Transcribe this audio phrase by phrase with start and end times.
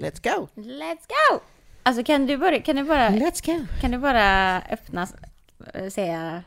[0.00, 0.48] Let's go!
[0.54, 1.40] Let's go!
[1.82, 3.66] Alltså kan du, börja, kan du bara, Let's go!
[3.80, 5.08] kan du bara öppna,
[5.74, 6.42] äh, säga...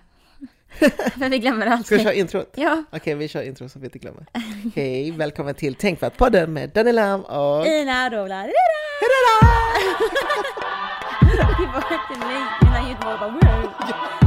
[0.79, 2.01] För vi glömmer Ska vi alltid.
[2.01, 2.53] köra introt?
[2.55, 2.83] Ja.
[2.91, 4.25] Okej, vi kör intro så vi inte glömmer.
[4.75, 7.67] Hej, välkommen till Tänkvärt-podden med Danny Lam och...
[7.67, 8.41] Ina Rovla.
[8.41, 8.51] Hurra!
[11.59, 14.19] Det var jättelänge innan ljudmålet bara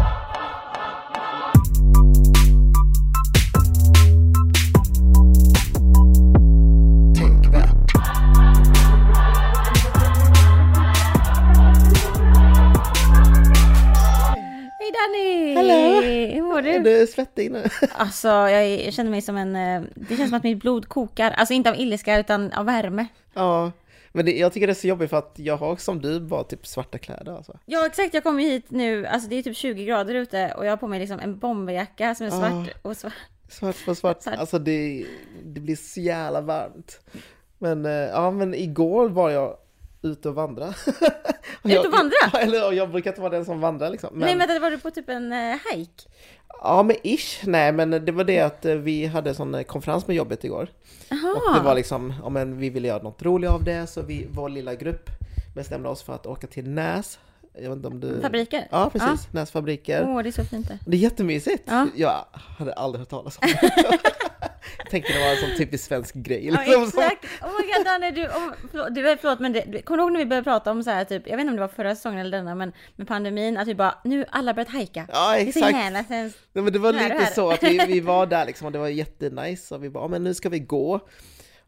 [15.06, 15.54] Danny!
[15.54, 16.00] Hallå!
[16.34, 17.00] Hur mår Är du?
[17.00, 17.64] du svettig nu?
[17.92, 19.56] Alltså jag, jag känner mig som en...
[19.56, 21.30] eh, Det känns som att mitt blod kokar.
[21.30, 23.06] Alltså inte av ilska utan av värme.
[23.34, 23.72] Ja,
[24.12, 26.44] men det, jag tycker det är så jobbigt för att jag har som du bara
[26.44, 27.58] typ svarta kläder alltså.
[27.66, 30.72] Ja exakt, jag kommer hit nu, alltså det är typ 20 grader ute och jag
[30.72, 32.52] har på mig liksom en bomberjacka som är svart
[32.84, 32.88] Ah.
[32.88, 33.12] och svart.
[33.50, 34.36] Svart på svart, Svart.
[34.38, 35.06] alltså det,
[35.44, 37.00] det blir så jävla varmt.
[37.58, 39.56] Men eh, ja, men igår var jag
[40.06, 40.66] ute och vandra.
[41.62, 42.16] Ute och vandra?
[42.32, 44.10] Ja, eller jag brukar inte vara den som vandrar liksom.
[44.12, 46.02] Men, Nej men var du på typ en uh, hike?
[46.62, 47.46] Ja, men ish.
[47.46, 50.68] Nej, men det var det att eh, vi hade sån eh, konferens med jobbet igår.
[51.10, 54.26] Och det var liksom, ja men vi ville göra något roligt av det, så vi,
[54.30, 55.10] vår lilla grupp
[55.54, 57.18] bestämde oss för att åka till Näs.
[57.54, 58.20] Jag vet inte om du...
[58.20, 58.68] Fabriker?
[58.70, 59.32] Ja, precis.
[59.32, 60.04] Näs fabriker.
[60.08, 60.78] Åh det är så fint där.
[60.86, 61.62] Det är jättemysigt.
[61.66, 61.86] Ja.
[61.96, 63.98] Jag hade aldrig hört talas om det.
[64.78, 66.46] jag tänkte det var en sån typisk svensk grej.
[66.46, 66.82] Ja liksom.
[66.82, 67.24] exakt!
[67.42, 70.18] Oh my god Danne, du, oh, förlåt, du, förlåt men det, kommer du ihåg när
[70.20, 72.18] vi började prata om så här typ, jag vet inte om det var förra säsongen
[72.20, 75.06] eller denna men med pandemin, att vi bara nu alla börjat hajka.
[75.12, 75.76] Ja, Det exakt.
[75.76, 76.38] jävla sämst.
[76.52, 78.88] Nej, men det var lite så att vi, vi var där liksom och det var
[78.88, 80.92] jättenice och vi bara, "Ja, men nu ska vi gå.
[80.94, 81.02] Och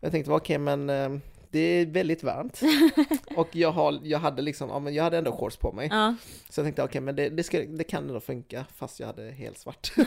[0.00, 1.08] jag tänkte, okej men eh,
[1.50, 2.60] det är väldigt varmt.
[3.36, 5.88] och jag, har, jag hade liksom, ja men jag hade ändå shorts på mig.
[5.92, 6.14] Ja.
[6.50, 9.30] Så jag tänkte, okej men det, det, ska, det kan ändå funka fast jag hade
[9.30, 9.92] helt svart.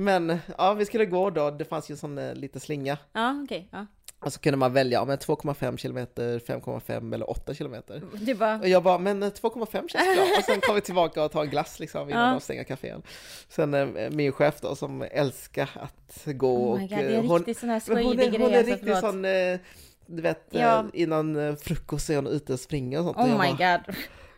[0.00, 2.98] men ja, vi skulle gå då, det fanns ju en sån eh, liten slinga.
[3.12, 3.68] Ja okej.
[3.72, 3.86] ja.
[4.20, 8.02] Och så kunde man välja, ja, men 2,5 kilometer, 5,5 eller 8 kilometer.
[8.14, 10.24] Du bara, Och jag bara, men eh, 2,5 känns bra.
[10.38, 12.32] Och sen kom vi tillbaka och tar en glass liksom innan Ja.
[12.32, 13.02] de stänger kafén.
[13.48, 16.88] Sen eh, min chef då som älskar att gå oh my och...
[16.90, 18.58] god, det eh, är hon, riktigt sån här men hon skojig är, hon grej är
[18.58, 19.00] alltså, riktigt förlåt.
[19.00, 19.58] sån, eh,
[20.06, 20.84] du vet, eh, Ja.
[20.92, 23.16] innan eh, frukost är hon ute och springer och sånt.
[23.16, 23.96] Och Oh jag, my bara, god.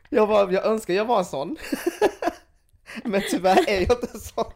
[0.09, 1.57] jag, bara, jag önskar jag var en sån.
[3.05, 4.53] men tyvärr är jag inte sån.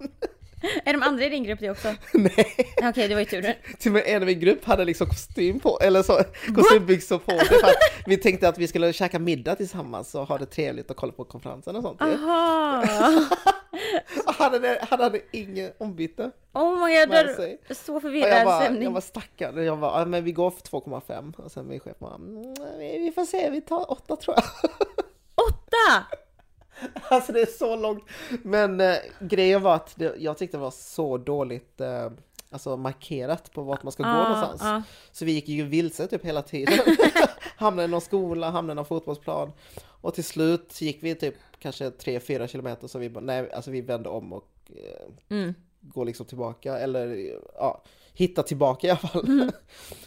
[0.84, 1.88] Är de andra i din grupp det också?
[2.12, 3.54] Nej, Okej, det var ju tur.
[3.78, 6.20] till och med en i min grupp hade liksom kostym på, eller så,
[6.54, 7.76] kostymbyxor på sig för att
[8.06, 11.24] vi tänkte att vi skulle käka middag tillsammans och ha det trevligt och kolla på
[11.24, 12.02] konferensen och sånt.
[12.02, 12.84] Aha!
[14.26, 17.30] Han hade, han hade ingen ombyte Oh my god,
[17.76, 18.82] så förvirrad jag stämning.
[18.82, 19.64] jag var stackare.
[19.64, 21.44] Jag bara, men vi går för 2,5.
[21.44, 24.70] Och sen min chef bara, mm, vi får se, vi tar 8 tror jag.
[25.48, 26.04] Åtta!
[27.08, 28.04] Alltså det är så långt.
[28.42, 32.10] Men eh, grejen var att det, jag tyckte det var så dåligt eh,
[32.50, 34.60] alltså markerat på vart man ska gå Ja, någonstans.
[34.64, 34.82] ja.
[35.12, 36.78] Så vi gick ju vilse typ hela tiden.
[37.56, 39.52] hamnade i någon skola, hamnade i någon fotbollsplan.
[39.84, 44.08] Och till slut gick vi typ kanske 3-4 kilometer så vi nej, alltså vi vände
[44.08, 45.54] om och eh, Mm.
[45.80, 47.82] gå liksom tillbaka eller ja,
[48.14, 49.24] hitta tillbaka i alla fall.
[49.26, 49.50] Mm.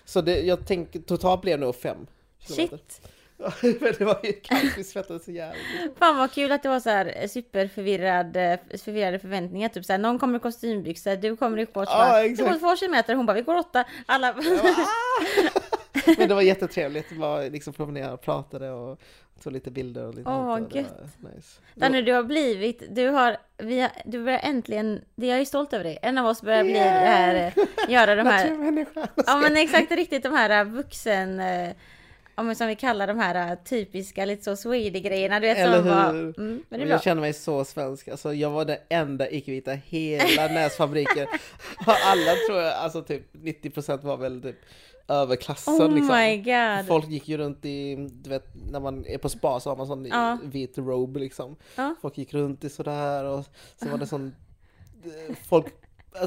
[0.06, 1.98] Så det, jag tänker totalt blev det nog 5
[2.40, 2.78] kilometer.
[2.78, 3.02] Shit!
[3.62, 5.64] Men det var ju kallt, vi svettades så jävligt.
[6.00, 9.70] Fan vad kul att det var så här superförvirrad, eh, förvirrade förväntningar.
[9.70, 11.92] Typ så här, någon kommer i kostymbyxor, du kommer i shorts.
[11.92, 12.38] Exakt.
[12.38, 13.86] Det går två kilometer, hon bara, vi går åtta.
[14.06, 14.34] Alla...
[14.34, 15.60] Bara, "Ah!"
[16.18, 19.00] Men det var jättetrevligt, vi var liksom promenerade och pratade och
[19.44, 20.60] tog lite bilder och lite Åh.
[20.60, 21.02] Det gött.
[21.36, 21.62] Nice.
[21.76, 25.74] Danny, du har blivit, du har, vi har, du börjar äntligen, det jag är stolt
[25.74, 26.00] över dig.
[26.02, 29.08] En av oss börjar bli det här, eh, göra de här, Naturmänniska.
[29.26, 31.70] ja men exakt riktigt de här eh, vuxen, eh,
[32.38, 35.58] ja men som vi kallar de här eh, typiska lite så swede grejerna du vet
[35.58, 36.40] Eller som var, hur?
[36.40, 36.88] mm, men det är bra.
[36.96, 41.28] jag känner mig så svensk, alltså jag var den enda icke-vita hela Näsfabriken.
[41.86, 44.56] Alla tror jag, alltså typ 90% var väl typ
[45.08, 46.16] överklassen Oh liksom.
[46.18, 46.88] my god.
[46.88, 49.88] Folk gick ju runt i, du vet när man är på spa så har man
[49.88, 50.38] sån Ja.
[50.44, 51.56] vit robe liksom.
[51.76, 51.96] Ja.
[52.02, 54.36] Folk gick runt i sådär och sen var det sån,
[55.06, 55.66] eh, folk,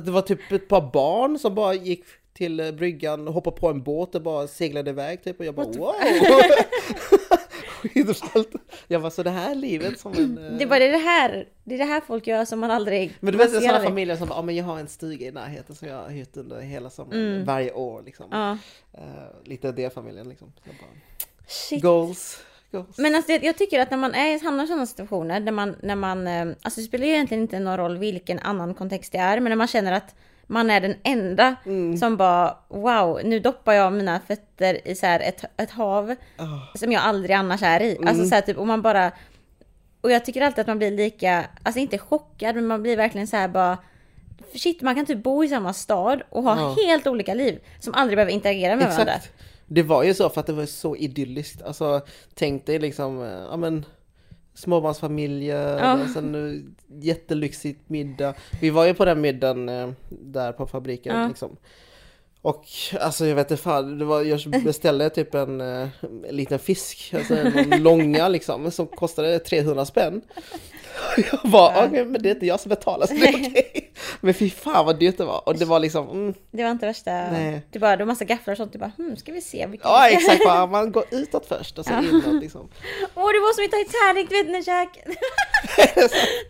[0.04, 3.82] det var typ ett par barn som bara gick till eh, bryggan, hoppade på en
[3.82, 5.94] båt och bara seglade iväg typ och jag bara What wow!
[7.82, 8.52] Skitballt!
[8.88, 10.38] Jag bara så det här är livet som en...
[10.38, 13.12] eh, Det var det här, det är det här folk gör som man aldrig...
[13.20, 15.74] men du vet sådana familjer som bara, ja men jag har en stuga i närheten
[15.74, 18.32] som jag har hyrt under hela sommaren, varje år liksom.
[18.32, 18.58] Mm.
[18.92, 19.00] Ja.
[19.00, 20.52] Eh, lite det familjen liksom.
[20.64, 22.98] Jag bara, goals, goals.
[22.98, 25.76] Men alltså, jag jag tycker att när man är, hamnar i sådana situationer, där man,
[25.82, 26.26] när man,
[26.62, 29.56] alltså det spelar ju egentligen inte någon roll vilken annan kontext det är, men när
[29.56, 30.14] man känner att
[30.50, 31.96] man är den enda Mm.
[31.96, 36.76] som bara wow, nu doppar jag mina fötter i så här ett, ett hav Ah.
[36.78, 37.98] som jag aldrig annars är i.
[38.06, 39.12] Alltså så här typ, och man bara,
[40.00, 43.26] och jag tycker alltid att man blir lika, alltså inte chockad, men man blir verkligen
[43.26, 43.78] så här bara
[44.54, 46.76] Shit, man kan typ bo i samma stad och ha Ja.
[46.86, 49.14] helt olika liv som aldrig behöver interagera med varandra.
[49.14, 49.32] Exakt.
[49.66, 51.62] Det var ju så för att det var så idylliskt.
[51.62, 52.00] Alltså
[52.34, 53.84] tänk dig liksom, eh, ja men
[54.60, 56.02] småbarnsfamiljer, Ja.
[56.02, 56.60] och sen eh,
[57.04, 58.34] jättelyxigt middag.
[58.60, 61.28] Vi var ju på den middagen eh, där på fabriken Ja.
[61.28, 61.56] liksom.
[62.42, 62.64] Och
[63.00, 67.14] alltså jag vet inte fan, det var, jag beställde typ en, eh, en liten fisk,
[67.16, 70.22] alltså en långa liksom, som kostade 300 spänn.
[71.32, 71.86] Jag bara, Ja.
[71.86, 73.92] okej men det är inte jag som betalar så det är okej.
[74.20, 75.48] Men fy fan vad dyrt det var.
[75.48, 77.10] Och det var liksom, mm, Det var inte värsta...
[77.10, 77.62] Nej.
[77.70, 78.72] Du bara, du har massa gafflar och sånt.
[78.72, 81.84] Du bara, hmm, ska vi se vilka ja exakt, bara, man går utåt först och
[81.84, 82.02] så Ja.
[82.02, 82.68] inåt liksom.
[83.14, 84.98] Åh, det var som i Titanic, du vet när Jack...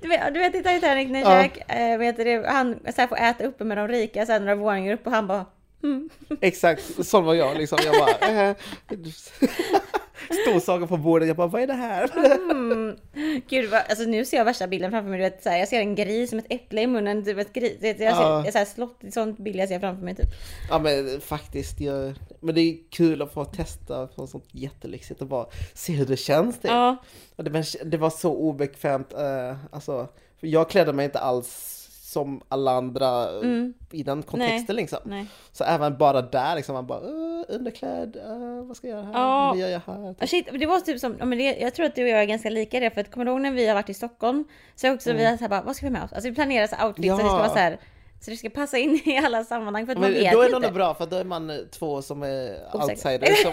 [0.03, 1.35] du, vet, du vet i Titanic när Ja.
[1.43, 4.33] Jack, eh, vet du, det, han så här, får äta uppe med de rika så
[4.33, 5.47] här, några våningar upp och han bara...
[5.83, 6.11] Hmm.
[6.41, 7.79] Exakt, sån var jag liksom.
[7.85, 8.57] Jag bara, eh,
[10.47, 12.11] stor saker på bordet, jag bara, vad är det här?
[12.51, 12.97] Mm.
[13.49, 15.19] Gud, vad, alltså nu ser jag värsta bilden framför mig.
[15.19, 17.25] Du vet, så här, jag ser en gris med ett äpple i munnen.
[17.25, 18.43] Typ ett gris, jag ser, Ja.
[18.45, 20.15] jag så här, slott, sånt bild jag ser framför mig.
[20.15, 20.29] Typ.
[20.71, 25.27] Ja men faktiskt, jag, men det är kul att få testa på sånt jättelyxigt och
[25.29, 26.55] bara se hur det känns.
[26.55, 26.71] Typ.
[26.71, 26.97] Ja,
[27.37, 30.09] Och det, det var så obekvämt, eh, alltså,
[30.41, 31.77] jag klädde mig inte alls
[32.11, 33.75] som alla andra Mm.
[33.91, 34.99] i den kontexten liksom.
[35.05, 35.27] nej.
[35.53, 39.13] Så även bara där liksom, man bara, uh, underklädd, uh, vad ska jag göra här,
[39.13, 39.49] Ja.
[39.49, 40.15] vad gör jag här?
[40.21, 42.21] Ah, Shit, det var typ som, ja, men det, jag tror att du och jag
[42.23, 43.95] är ganska lika i det, för att kommer du ihåg när vi har varit i
[43.95, 44.45] Stockholm?
[44.75, 46.13] Så också vi har så här bara, vad ska vi med oss?
[46.13, 47.33] Alltså vi planerar så outfits så det ska Mm.
[47.33, 47.39] Ja.
[47.39, 47.79] vara så här,
[48.21, 50.51] så det ska passa in i alla sammanhang för att man Men vet då är
[50.51, 53.53] det nog bra för då är man eh, två som är outsiders som,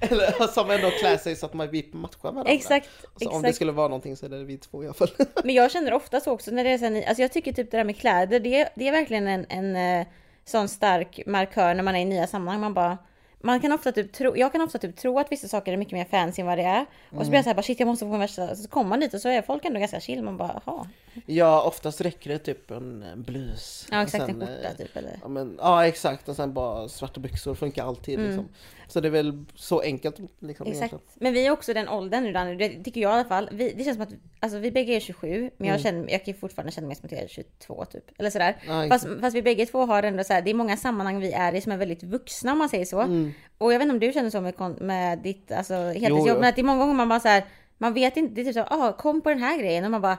[0.00, 2.52] eller, som ändå klär sig så att man vi matchar varandra.
[2.52, 3.54] Exakt, Så om det exakt.
[3.56, 5.08] skulle vara någonting så är det vi två i alla fall.
[5.44, 7.76] Men jag känner ofta så också när det är ny- alltså jag tycker typ det
[7.76, 10.06] där med kläder, det, det är verkligen en, en eh,
[10.44, 12.60] sån stark markör när man är i nya sammanhang.
[12.60, 12.98] Man bara,
[13.44, 15.92] man kan ofta typ tro, jag kan ofta typ tro att vissa saker är mycket
[15.92, 16.86] mer fancy än vad det är.
[17.10, 19.00] Och så blir jag såhär bara shit jag måste få en värsta, så kommer man
[19.00, 20.22] dit och så är folk ändå ganska chill.
[20.22, 20.88] Man bara jaha.
[21.26, 23.86] Ja, oftast räcker det typ en, blus.
[23.90, 25.18] Ja exakt, sen, en skjorta eh, typ eller.
[25.22, 28.26] Ja, men, ja exakt och sen bara svarta byxor funkar alltid Mm.
[28.26, 28.48] liksom.
[28.88, 30.66] Så det är väl så enkelt liksom.
[30.66, 30.66] Exakt.
[30.92, 31.00] egentligen.
[31.14, 33.48] Men vi är också den åldern nu Danny, det tycker jag i alla fall.
[33.52, 36.34] Vi, det känns som att, alltså vi bägge är 27, men jag känner, jag kan
[36.34, 38.04] fortfarande känna mig som att jag är 22 typ.
[38.18, 38.56] Eller sådär.
[38.66, 41.32] Ja, Fast, fast vi bägge två har ändå så här, det är många sammanhang vi
[41.32, 43.30] är i som är väldigt vuxna om man säger så.
[43.58, 46.34] Och jag vet inte om du känner så med, med ditt alltså, heltidsjobb, jo.
[46.34, 47.44] men att det är många gånger man bara så här,
[47.78, 50.00] man vet inte, det är typ så ah, kom på den här grejen och man
[50.00, 50.18] bara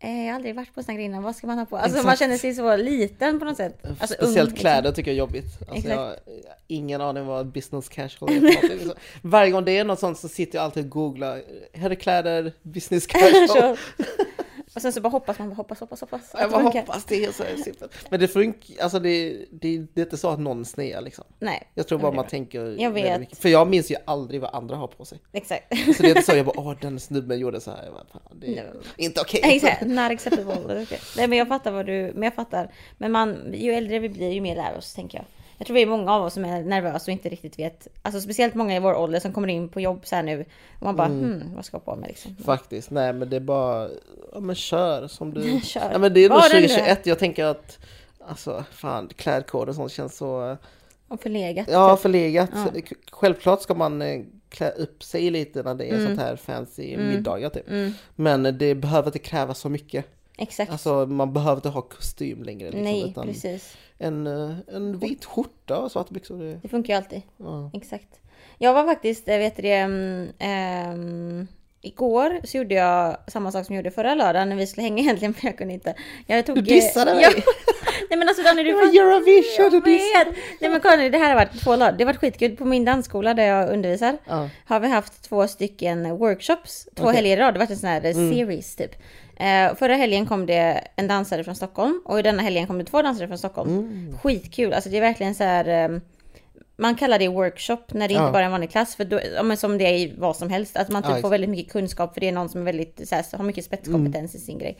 [0.00, 1.76] eh, jag har aldrig varit på sån här grej innan, vad ska man ha på?
[1.76, 2.18] Alltså man Exakt.
[2.18, 3.78] känner sig så liten på något sätt.
[3.82, 4.60] Alltså, ung, Speciellt liksom.
[4.60, 5.58] kläder tycker jag är jobbigt.
[5.70, 6.16] Alltså, jag har
[6.66, 8.92] ingen aning vad business casual är liksom.
[9.22, 11.42] Varje gång det är något sånt så sitter jag alltid och googlar.
[11.72, 13.76] Herrkläder, business casual.
[14.74, 16.30] Och sen så bara hoppas man, bara hoppas, hoppas, hoppas.
[16.32, 16.80] Jag det bara funkar.
[16.80, 17.92] hoppas det är så simpelt.
[18.10, 21.24] Men det funkar, alltså det, det, det är inte så att någon snear liksom.
[21.38, 23.20] Nej, Jag tror bara man tänker Jag vet.
[23.20, 23.38] mycket.
[23.38, 25.18] För jag minns ju aldrig vad andra har på sig.
[25.32, 25.64] exakt.
[25.96, 27.84] Så det är inte så jag bara åh den snubben gjorde så här.
[27.84, 28.80] Jag bara, fan, det är No.
[28.96, 29.40] inte okej.
[29.44, 30.82] Exakt, not acceptable.
[30.82, 30.98] Okej.
[31.16, 32.70] Nej men jag fattar vad du, men jag fattar.
[32.98, 35.24] Men man, ju äldre vi blir ju mer lär oss tänker jag.
[35.60, 37.88] Jag tror vi är många av oss som är nervösa och inte riktigt vet.
[38.02, 40.44] Alltså speciellt många i vår ålder som kommer in på jobb så här nu.
[40.78, 42.36] Och man bara hmm, vad ska jag på mig liksom.
[42.36, 43.88] Faktiskt, nej men det är bara,
[44.32, 45.60] ja men kör som du.
[45.64, 45.88] Kör.
[45.92, 46.68] Ja, men det är nog Var den du är.
[46.68, 47.78] 2021, jag tänker att
[48.28, 50.56] Alltså fan, klädkod och sånt känns så
[51.08, 51.68] Och förlegat.
[51.70, 52.02] Ja, typ.
[52.02, 52.50] förlegat.
[52.54, 52.66] Ja.
[53.12, 56.06] Självklart ska man eh, klä upp sig lite när det är Mm.
[56.06, 57.68] sånt här fancy middagar typ.
[57.70, 60.04] Mm, Men det behöver inte kräva så mycket.
[60.38, 60.72] exakt.
[60.72, 62.64] Alltså man behöver inte ha kostym längre.
[62.70, 63.76] Liksom, Nej, utan precis.
[64.00, 66.38] En, eh, en vit skjorta och svarta byxor.
[66.38, 67.22] Det, Det funkar ju alltid.
[67.36, 67.70] ja.
[67.74, 68.08] Exakt.
[68.58, 71.48] Jag var faktiskt, jag vet det, um,
[71.82, 74.98] igår så gjorde jag samma sak som jag gjorde förra lördagen när vi skulle hänga
[75.02, 75.94] egentligen för jag kunde inte.
[76.26, 77.22] Jag tog, Du dissade mig!
[77.22, 77.30] Ja.
[78.10, 80.36] Nej men alltså Danny du Det var Eurovision, Jag du vet!
[80.60, 81.98] Nej men nu, det här har varit två lördagar.
[81.98, 82.56] Det har varit skitkul.
[82.56, 84.48] På min dansskola där jag undervisar Ja.
[84.64, 86.88] har vi haft två stycken workshops.
[86.94, 87.16] Två Okej.
[87.16, 87.54] helger i rad.
[87.54, 88.94] Det har varit en sån här eh, series typ.
[89.40, 92.84] Eh, förra helgen kom det en dansare från Stockholm och i denna helgen kom det
[92.84, 93.70] två dansare från Stockholm.
[93.78, 94.18] Mm.
[94.18, 94.72] Skitkul.
[94.72, 95.90] Alltså det är verkligen så här.
[95.92, 95.98] eh,
[96.76, 98.30] man kallar det workshop när det inte Ja.
[98.32, 98.96] bara är en vanlig klass.
[98.96, 100.76] För då, ja, men som det är i vad som helst.
[100.76, 103.08] Att man typ Ja, får väldigt mycket kunskap för det är någon som är väldigt,
[103.08, 104.76] så här, har mycket spetskompetens i sin grej.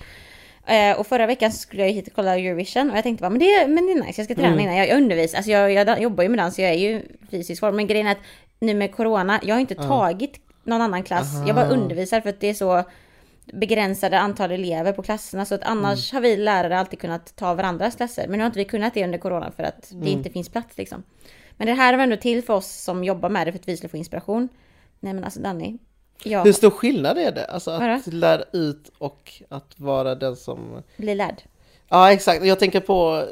[0.66, 3.38] Eh, och förra veckan skulle jag hit och kolla Eurovision och jag tänkte bara men
[3.38, 4.60] det, men det är nice, jag ska träna Mm.
[4.60, 4.76] innan.
[4.76, 7.76] Jag, jag undervisar, alltså jag, jag jobbar ju med dans jag är ju fysisk form.
[7.76, 8.18] Men grejen är att
[8.60, 11.26] nu med corona, jag har inte tagit någon annan klass.
[11.46, 11.74] Jag bara Aha.
[11.74, 12.82] undervisar för att det är så
[13.52, 15.44] begränsade antal elever på klasserna.
[15.44, 18.28] Så att annars har vi lärare alltid kunnat ta varandras klasser.
[18.28, 20.78] Men nu har inte vi kunnat det under corona för att det inte finns plats
[20.78, 21.02] liksom.
[21.56, 23.76] Men det här var ändå till för oss som jobbar med det för att vi
[23.76, 24.48] skulle få inspiration.
[25.00, 25.78] Nej men alltså Danny.
[26.24, 27.44] Jag Hur stor skillnad är det?
[27.44, 28.00] Alltså att Vadå?
[28.06, 30.82] lära ut och att vara den som...
[30.96, 31.42] blir lärd.
[31.88, 33.24] Ja exakt, jag tänker på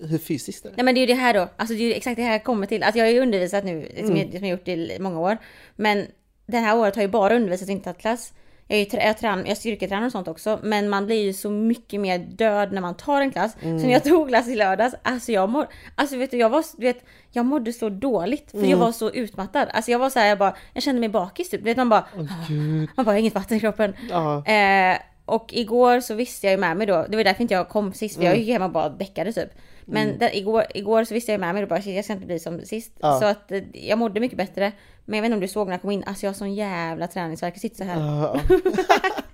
[0.00, 0.72] eh, hur fysiskt det är.
[0.76, 1.48] Nej men det är ju det här då.
[1.56, 2.82] Alltså det är ju exakt det här jag kommer till.
[2.82, 5.38] Att jag har ju undervisat nu, som, jag, som jag gjort i många år.
[5.76, 6.06] Men
[6.46, 8.32] det här året har jag bara undervisat och inte tagit klass.
[8.68, 12.00] Jag, är jag, trän- jag styrketränar och sånt också, men man blir ju så mycket
[12.00, 13.52] mer död när man tar en klass.
[13.60, 16.64] Så när jag tog klass i lördags, alltså jag mår, alltså vet du, jag var,
[16.76, 19.68] du vet, jag mådde så dåligt för jag var så utmattad.
[19.72, 21.60] Alltså jag var så här, jag bara, jag kände mig bakis typ.
[21.60, 22.04] Du vet man bara,
[22.48, 22.88] Gud.
[22.96, 23.94] man bara, inget vatten i kroppen.
[24.10, 24.46] Ja.
[24.46, 27.68] Eh, och igår så visste jag ju med mig då, det var därför inte jag
[27.68, 29.50] kom sist, för jag gick hem och bara däckade typ.
[29.84, 32.38] Men där, igår, igår så visste jag med mig då bara, jag ska inte bli
[32.38, 32.92] som sist.
[33.00, 33.20] Ja.
[33.20, 34.72] Så att eh, jag mådde mycket bättre.
[35.04, 36.54] Men jag vet inte om du såg när jag kom in, alltså jag har sån
[36.54, 38.00] jävla träningsvärk, jag sitter så här.
[38.00, 38.40] Ja.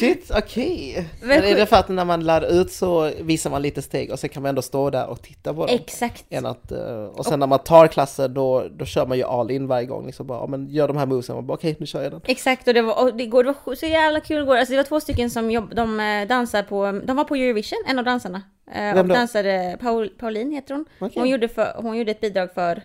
[0.00, 1.08] Shit, okej.
[1.20, 4.10] Men Men är det för att när man lär ut så visar man lite steg
[4.12, 5.76] och så kan man ändå stå där och titta på dem?
[5.80, 6.24] Exakt.
[6.44, 9.66] Att, eh, och sen när man tar klasser då, då kör man ju all in
[9.66, 10.06] varje gång.
[10.06, 12.20] Liksom bara, men gör de här movesen, okej nu kör jag den.
[12.24, 14.56] Exakt och det var, och det, igår, det var så jävla kul igår.
[14.56, 17.78] Alltså det var två stycken som jobb, de eh, dansar på, de var på Eurovision,
[17.86, 18.42] en av dansarna.
[18.74, 19.14] Eh, Vem och då?
[19.14, 20.84] dansade, Paul, Pauline heter hon.
[20.98, 21.20] Okej.
[21.20, 22.82] Hon, gjorde för, hon gjorde ett bidrag för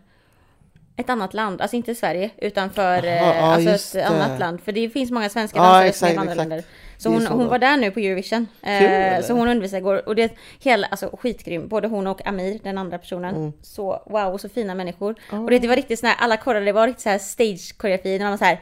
[0.99, 4.07] ett annat land, alltså inte Sverige utan för eh, Aha, ja, alltså ett det.
[4.07, 4.61] annat land.
[4.61, 6.63] För det finns många svenska dansare exakt, som är från andra länder.
[6.97, 8.47] Så är hon, så hon var där nu på Eurovision.
[8.61, 10.07] Eh, så hon undervisade igår.
[10.07, 11.67] Och det hela, alltså skitgrym.
[11.67, 13.35] Både hon och Amir, den andra personen.
[13.35, 13.53] Mm.
[13.61, 15.15] Så wow, så fina människor.
[15.31, 17.77] Och det, det var riktigt sån här, alla kollade, det var riktigt så här stage
[17.77, 18.59] koreografi när man var så här,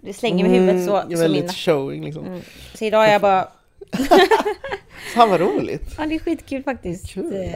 [0.00, 2.26] det slänger med huvudet så, Mm, så men min lite showing liksom.
[2.26, 2.40] Mm.
[2.74, 3.48] Så idag är jag bara,
[5.14, 5.94] Fan vad roligt!
[5.98, 7.10] ja det är skitkul faktiskt.
[7.14, 7.52] Kul.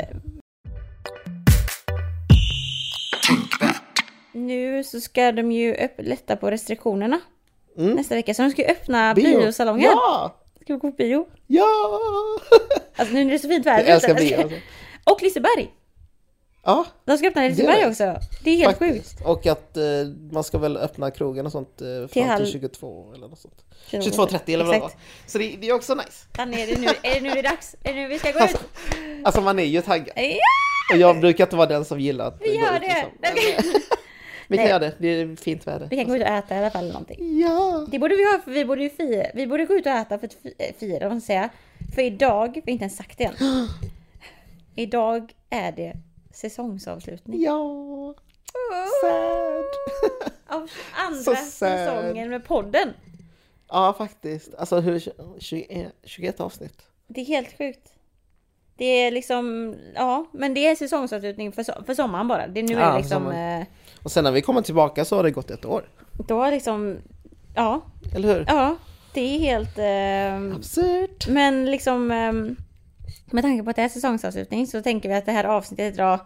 [4.37, 7.21] Nu så ska de ju lätta på restriktionerna
[7.79, 7.93] Mm.
[7.95, 8.35] nästa vecka.
[8.35, 9.39] Så de ska ju öppna Bio.
[9.41, 9.85] biosalonger.
[9.89, 10.37] Ja!
[10.63, 11.27] Ska vi gå på bio?
[11.47, 11.65] Ja!
[12.99, 13.85] Alltså nu när det är så fint väder.
[13.85, 14.57] Jag älskar bio alltså.
[15.05, 15.73] Och Liseberg.
[16.65, 17.89] Ja, De ska öppna i Liseberg det.
[17.89, 18.17] också.
[18.45, 18.95] Det är helt sjukt.
[18.97, 19.27] faktiskt.
[19.27, 19.83] Och att eh,
[20.33, 23.65] man ska väl öppna krogen och sånt eh, fram till, halv- 22 eller något sånt.
[23.91, 24.91] 22.30 22.30 eller vad det var.
[25.27, 26.27] Så det, det är också nice.
[26.39, 27.77] Är det nu, är det nu det är dags?
[27.85, 29.27] Är det nu vi ska gå Alltså, ut?
[29.27, 30.13] alltså man är ju taggad.
[30.17, 30.39] Ja!
[30.93, 32.81] Och jag brukar inte vara den som gillar att Vi gå gör ut,
[33.21, 33.35] det.
[33.35, 33.81] liksom.
[34.47, 35.87] Eh, Vi kan göra det, det är fint väder.
[35.91, 37.41] Vi kan gå ut och äta i alla fall någonting.
[37.41, 37.87] Ja!
[37.91, 39.27] Det borde vi ha, för vi borde ju fira.
[39.35, 41.49] Vi borde gå ut och äta för att eh, fira, man säga.
[41.95, 43.35] För idag, vi har inte ens sagt det än.
[44.75, 45.93] Idag är det
[46.35, 47.43] säsongsavslutning.
[47.43, 48.15] Ja!
[49.01, 49.65] Sad!
[50.57, 52.93] Av andra säsongen med podden.
[53.69, 54.55] Ja, faktiskt.
[54.55, 55.03] Alltså hur,
[55.39, 56.83] 21, 21 avsnitt.
[57.07, 57.93] Det är helt sjukt.
[58.77, 62.47] Det är liksom, ja, men det är säsongsavslutning för, för sommaren bara.
[62.47, 63.67] Det, nu är Ja, det liksom, eh,
[64.07, 65.89] Och sen när vi kommer tillbaka så har det gått ett år.
[66.13, 66.97] då är liksom,
[67.55, 67.81] ja,
[68.15, 68.45] Eller hur?
[68.49, 68.77] ja,
[69.15, 71.29] det är helt, eh, Absurt!
[71.29, 72.33] men liksom, eh,
[73.33, 76.19] med tanke på att det är säsongsavslutning så tänker vi att det här avsnittet idag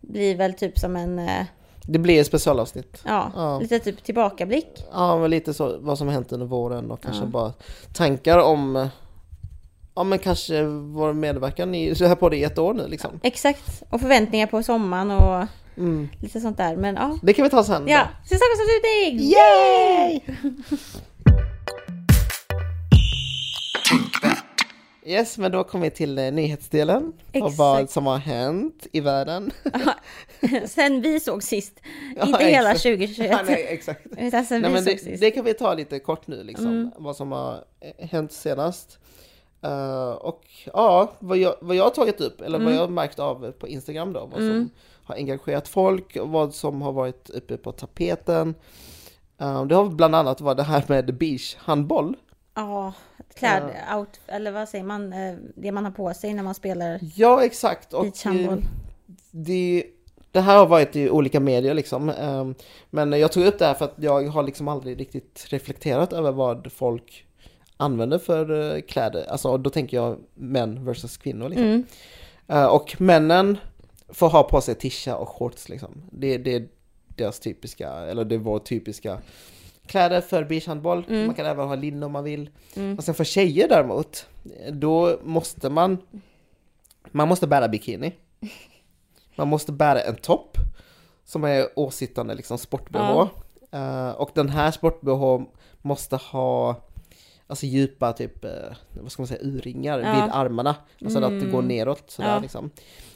[0.00, 1.44] blir väl typ som en, eh,
[1.82, 3.02] Det blir ett specialavsnitt.
[3.06, 3.58] ja, Ja.
[3.60, 4.84] lite typ tillbakablick.
[4.92, 7.28] Ja, men lite så vad som har hänt under våren och kanske Ja.
[7.28, 7.52] bara
[7.94, 8.88] tankar om
[9.94, 13.20] Ja men kanske vår medverkan i så här på det i ett år nu liksom.
[13.22, 15.46] Exakt, och förväntningar på sommaren och
[15.78, 16.08] Mm.
[16.22, 16.76] lite sånt där.
[16.76, 17.88] Men ja, Det kan vi ta sen.
[17.88, 19.20] ja, säsongsavslutning!
[19.30, 20.20] Yay!
[25.04, 27.58] Yes, men då kommer vi till eh, nyhetsdelen och Exakt.
[27.58, 29.50] vad som har hänt i världen.
[30.66, 31.80] Sen vi såg sist.
[32.16, 32.82] Ja, Inte hela exakt.
[32.82, 33.30] 2021.
[33.30, 34.06] Ja, nej, exakt.
[34.18, 35.20] Utan sen Nej, vi men såg det, sist.
[35.20, 36.90] det kan vi ta lite kort nu liksom, Mm.
[36.96, 38.98] vad som har eh, hänt senast.
[39.62, 43.18] Eh, och ja, vad jag, vad jag har tagit upp, eller vad jag har märkt
[43.18, 44.70] av på Instagram då, vad som Mm.
[45.08, 48.54] Har engagerat folk och vad som har varit uppe på tapeten.
[49.40, 52.16] Eh, det har bland annat varit det här med beachhandboll.
[52.54, 52.92] Ja,
[53.34, 53.62] kläd,
[53.96, 57.44] out, eller vad säger man, eh, det man har på sig när man spelar Ja,
[57.44, 57.94] exakt.
[57.94, 58.64] Och beachhandboll.
[59.30, 59.84] det,
[60.32, 62.08] det här har varit i olika medier liksom.
[62.08, 62.50] Eh,
[62.90, 66.32] Men jag tog upp det här för att jag har liksom aldrig riktigt reflekterat över
[66.32, 67.24] vad folk
[67.76, 69.26] använder för kläder.
[69.28, 71.84] Alltså då tänker jag män versus kvinnor liksom.
[72.46, 72.70] Mm.
[72.70, 73.58] Och männen
[74.08, 76.02] får ha på sig tisha och shorts liksom.
[76.12, 76.68] Det, det är
[77.16, 79.18] deras typiska, eller det är vår typiska
[79.86, 81.04] kläder för beachhandboll.
[81.08, 81.26] Mm.
[81.26, 82.50] Man kan även ha linne om man vill.
[82.76, 82.98] Mm.
[82.98, 84.26] Och sen för tjejer däremot,
[84.72, 85.98] då måste man
[87.12, 88.12] man måste bära bikini.
[89.36, 90.56] Man måste bära en topp
[91.24, 93.28] som är åsittande liksom sport-bh.
[93.70, 95.42] Eh, och den här sport-bh
[95.82, 96.76] måste ha
[97.48, 98.50] alltså djupa typ, eh,
[99.00, 100.12] vad ska man säga, urringar Ja.
[100.14, 100.76] vid armarna.
[101.04, 102.38] Alltså att det går neråt sådär Ja.
[102.40, 102.70] liksom.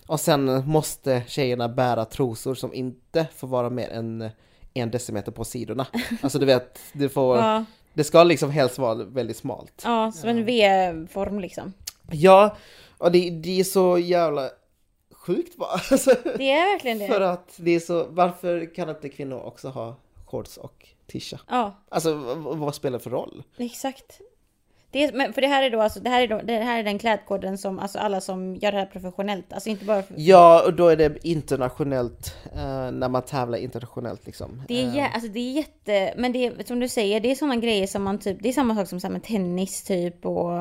[0.06, 4.30] Och sen måste tjejerna bära trosor som inte får vara mer än
[4.74, 5.86] en decimeter på sidorna.
[6.22, 9.82] Alltså du vet, det får, Ja, det ska liksom helst vara väldigt smalt.
[9.84, 11.72] ja, som en V-form liksom.
[12.10, 12.56] Ja,
[12.98, 14.50] och det, det är så jävla
[15.12, 15.68] sjukt bara.
[15.90, 17.30] Alltså, Det är verkligen för det.
[17.30, 19.96] att det är så, varför kan inte kvinnor också ha
[20.26, 21.38] shorts och tisha?
[21.48, 23.42] Ja, Alltså vad spelar det för roll?
[23.58, 24.20] exakt.
[24.90, 26.78] Det är, men för det här är då alltså, det här är, då, det här
[26.78, 30.14] är den klädkoden som alltså alla som gör det här professionellt, alltså inte bara för,
[30.18, 34.62] Ja, och då är det internationellt, eh, när man tävlar internationellt liksom.
[34.68, 37.34] Det är, Eh, alltså det är jätte, men det är som du säger, det är
[37.34, 40.26] sådana grejer som man typ, det är samma sak som så här med tennis typ
[40.26, 40.52] och,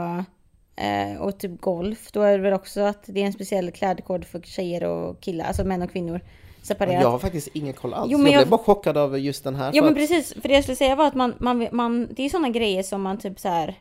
[0.75, 2.11] eh, och typ golf.
[2.11, 5.45] Då är det väl också att det är en speciell klädkod för tjejer och killar,
[5.45, 6.21] alltså män och kvinnor
[6.61, 7.01] separerat.
[7.01, 8.11] jag har faktiskt ingen koll alls.
[8.11, 9.71] Jo, men jag, jag- blev bara chockad över just den här.
[9.73, 12.23] Ja men att- precis, för det jag skulle säga var att man, man, man det
[12.25, 13.75] är sådana grejer som man typ så här.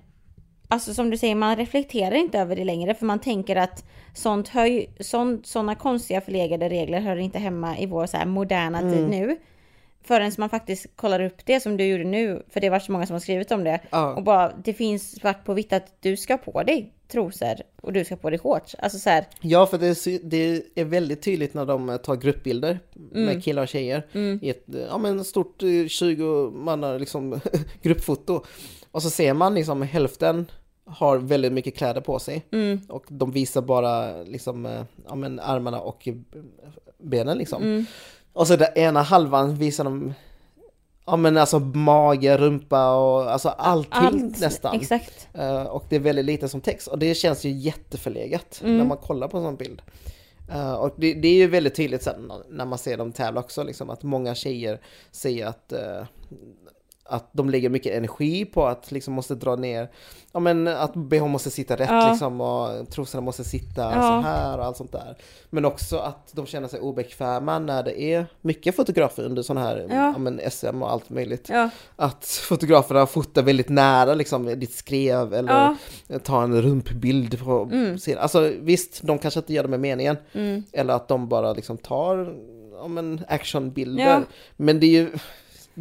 [0.68, 3.84] Alltså som du säger, man reflekterar inte över det längre för man tänker att
[4.14, 8.78] sånt hör sånt, sådana konstiga förlegade regler hör inte hemma i vår så här moderna
[8.78, 8.92] Mm.
[8.94, 9.36] tid nu.
[10.04, 13.06] Förrän man faktiskt kollar upp det som du gjorde nu, för det varit så många
[13.06, 13.80] som har skrivit om det.
[13.90, 14.14] Ja.
[14.14, 18.04] Och bara, det finns svart på vitt att du ska på dig trosor och du
[18.04, 18.76] ska på dig shorts.
[18.78, 22.16] Alltså så här, Ja, för det är, det är väldigt tydligt när de eh, tar
[22.16, 22.78] gruppbilder
[23.12, 23.24] Mm.
[23.24, 24.06] med killar och tjejer
[24.42, 27.40] i ett eh, ja, men stort eh, 20 mannar liksom
[27.82, 28.44] gruppfoto.
[28.90, 30.46] Och så ser man liksom hälften
[30.84, 32.80] har väldigt mycket kläder på sig Mm.
[32.88, 36.14] och de visar bara liksom eh, ja, men armarna och eh,
[36.98, 37.62] benen liksom.
[37.62, 37.86] Mm.
[38.32, 40.14] Och så den ena halvan visar de
[41.06, 44.40] Ja men alltså mage, rumpa och alltså allting allt.
[44.40, 44.74] nästan.
[44.76, 45.28] Exakt.
[45.34, 48.78] Eh, och det är väldigt lite som text och det känns ju jätteförlegat Mm.
[48.78, 49.82] när man kollar på en sån bild.
[50.52, 53.62] Eh, och det, det är ju väldigt tydligt sen när man ser dem tävla också,
[53.62, 54.80] liksom, att många tjejer
[55.10, 56.02] säger att, eh,
[57.10, 59.90] att de lägger mycket energi på att liksom måste dra ner,
[60.32, 62.10] ja men att bh måste sitta rätt Ja.
[62.10, 63.92] liksom och trosorna måste sitta Ja.
[64.02, 65.16] så här och allt sånt där.
[65.50, 69.86] Men också att de känner sig obekväma när det är mycket fotografer under sån här
[69.90, 69.94] Ja.
[69.94, 70.18] ja.
[70.18, 71.50] men SM och allt möjligt
[71.96, 75.76] att fotograferna fotar väldigt nära liksom ditt skrev eller
[76.22, 77.98] tar en rumpbild på Mm.
[77.98, 80.16] sin, Alltså visst, de kanske inte gör det med meningen.
[80.32, 80.62] Mm.
[80.72, 82.34] Eller att de bara liksom tar
[82.72, 84.04] ja, men actionbilder.
[84.56, 85.10] Men det är ju,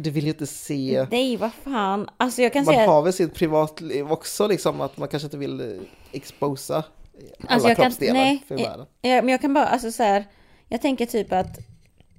[0.02, 2.08] du vill ju inte se, Nej, vad fan.
[2.16, 2.86] Alltså jag kan man säga...
[2.86, 5.66] har väl sitt privatliv också liksom, att man kanske inte vill eh,
[6.12, 6.84] exposa alla
[7.48, 8.86] Alltså, jag kan- kroppsdelar nej, för jag- världen.
[9.02, 10.24] Ja, men jag kan bara, alltså så här,
[10.68, 11.58] jag tänker typ att,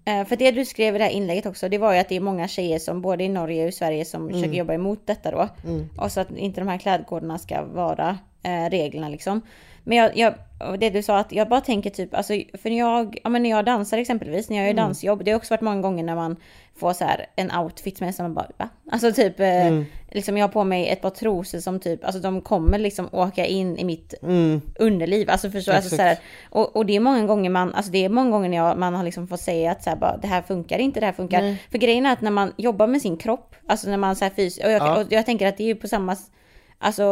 [0.05, 2.15] eh, för det du skrev i det här inlägget också, det var ju att det
[2.15, 4.33] är många tjejer som både i Norge och i Sverige som Mm.
[4.33, 5.47] försöker jobba emot detta då.
[5.97, 9.41] Och så att inte de här klädkoderna ska vara eh, reglerna liksom.
[9.83, 10.33] Men jag, jag,
[10.79, 13.49] det du sa att jag bara tänker typ, alltså för när jag, ja men när
[13.49, 14.77] jag dansar exempelvis, när jag Mm.
[14.77, 16.35] gör dansjobb, det har också varit många gånger när man
[16.75, 18.69] får så här en outfit med som man bara, va?
[18.91, 19.85] Alltså typ, eh, Mm.
[20.11, 23.45] liksom jag har på mig ett par trosor som typ, alltså de kommer liksom åka
[23.45, 24.61] in i mitt Mm.
[24.79, 25.29] underliv.
[25.29, 26.17] Alltså förstår alltså, så här,
[26.49, 28.95] och, och det är många gånger man, alltså det är många gånger när jag, man
[28.95, 31.41] har liksom fått säga att så här, bara, det här funkar inte, det här funkar.
[31.41, 31.63] Nej.
[31.71, 34.31] För grejen är att när man jobbar med sin kropp, alltså när man så här
[34.35, 35.01] fys, och jag, Ja.
[35.01, 36.15] och jag tänker att det är ju på samma,
[36.79, 37.05] alltså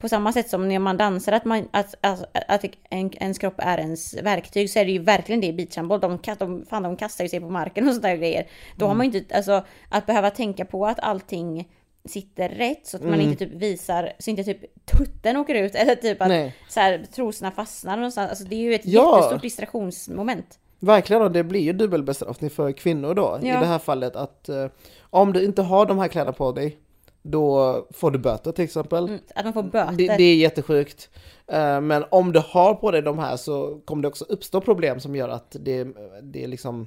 [0.00, 3.54] på samma sätt som när man dansar, att, man, att, att, att en, ens kropp
[3.58, 6.00] är ens verktyg, så är det ju verkligen det i beachhandboll.
[6.00, 8.46] De, de, fan, de kastar ju sig på marken och sådana grejer.
[8.76, 11.68] Då har man ju inte, alltså att behöva tänka på att allting
[12.04, 15.94] sitter rätt så att man inte typ visar, så inte typ tutten åker ut eller
[15.94, 16.54] typ att Nej.
[16.68, 18.30] så här, trosorna fastnar någonstans.
[18.30, 19.16] Alltså det är ju ett Ja.
[19.16, 20.58] jättestort distraktionsmoment.
[20.78, 23.38] Verkligen, och det blir ju dubbelbestraffning för kvinnor då.
[23.42, 23.60] I Ja.
[23.60, 24.66] det här fallet att eh,
[25.10, 26.78] om du inte har de här kläderna på dig,
[27.22, 29.04] då får du böter till exempel.
[29.08, 29.92] Mm, Att man får böter.
[29.92, 31.10] Det, det är jättesjukt.
[31.46, 35.00] Eh, Men om du har på dig de här så kommer det också uppstå problem
[35.00, 35.88] som gör att det,
[36.22, 36.86] det liksom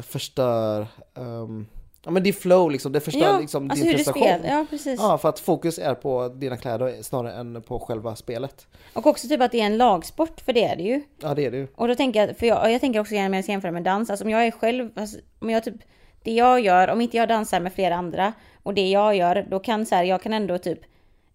[0.00, 1.66] förstör um,
[2.04, 4.22] Ja men det flow liksom, det förstör ja, liksom alltså din prestation.
[4.22, 4.40] spel.
[4.44, 5.00] Ja, precis.
[5.00, 8.66] Ja, för att fokus är på dina kläder snarare än på själva spelet.
[8.92, 11.02] Och också typ att det är en lagsport, för det är det ju.
[11.22, 11.66] Ja det är det ju.
[11.74, 14.10] Och då tänker jag, för jag, jag tänker också gärna med att jämföra med dans,
[14.10, 15.76] alltså om jag är själv, alltså, om jag typ,
[16.22, 19.58] det jag gör, om inte jag dansar med flera andra, och det jag gör, då
[19.58, 20.78] kan så här, jag kan ändå typ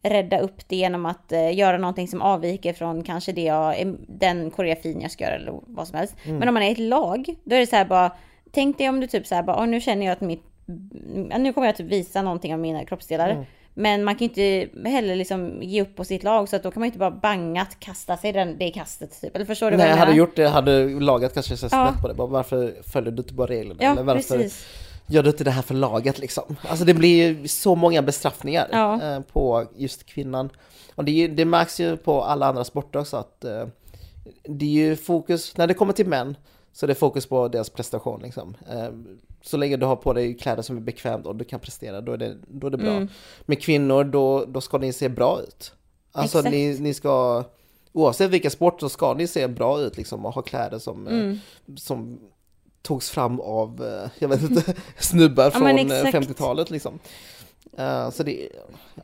[0.04, 4.52] rädda upp det genom att eh, göra någonting som avviker från kanske det jag, den
[4.52, 6.16] koreografin jag ska göra eller vad som helst.
[6.26, 8.12] Men om man är ett lag, då är det så här bara,
[8.52, 10.44] tänk dig om du typ så här bara, "Åh, nu känner jag att mitt,
[11.38, 13.46] nu kommer jag typ visa någonting av mina kroppsdelar.
[13.74, 16.72] Men man kan ju inte heller liksom ge upp på sitt lag så att då
[16.72, 19.36] kan man ju inte bara bangat kasta sig den, det kastet typ.
[19.36, 20.18] Eller förstår du Nej, vad jag hade menar?
[20.18, 21.88] gjort det hade laget kanske sett Ja.
[21.92, 22.14] snett på det.
[22.14, 23.80] Bara, varför följer du inte bara reglerna?
[23.84, 24.66] Ja, Eller varför precis.
[25.08, 26.56] Gör du inte det här för laget liksom?
[26.70, 29.02] Alltså det blir ju så många bestraffningar Ja.
[29.04, 30.50] eh, på just kvinnan.
[30.96, 33.66] Och det, det märks ju på alla andra sporter också att eh,
[34.44, 36.36] det är ju fokus, när det kommer till män,
[36.74, 38.56] så är det fokus på deras prestation liksom.
[38.72, 38.90] Eh,
[39.42, 42.12] så länge du har på dig kläder som är bekvämt och du kan prestera, då
[42.14, 42.92] är det, då är det bra.
[42.92, 43.08] Mm.
[43.46, 45.72] Med kvinnor, då, då ska ni se bra ut.
[46.12, 46.54] Alltså Exakt.
[46.54, 47.44] ni, ni ska,
[47.94, 51.40] oavsett vilken sport så ska ni se bra ut liksom och ha kläder som, Mm.
[51.78, 52.20] som
[52.88, 56.30] togs fram av, eh, jag vet inte, snubbar Ja, från men eh, exakt.
[56.30, 57.00] 50-talet liksom.
[57.78, 58.50] Eh, så det,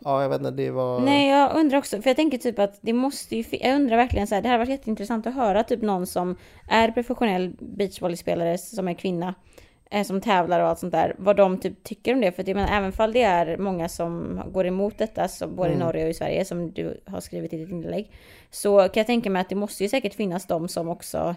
[0.04, 1.00] ja jag vet inte, det var...
[1.00, 4.28] Nej, jag undrar också, för jag tänker typ att det måste ju, jag undrar verkligen
[4.28, 6.36] så här, det här har varit jätteintressant att höra typ någon som
[6.70, 9.34] är professionell beachvolleyspelare som är kvinna.
[9.92, 12.32] eh, som tävlar och allt sånt där, vad de typ tycker om det.
[12.32, 15.76] För jag menar, även fall det är många som går emot detta, så både i
[15.78, 18.12] Norge och i Sverige, som du har skrivit i ditt inlägg,
[18.52, 21.36] så kan jag tänka mig att det måste ju säkert finnas de som också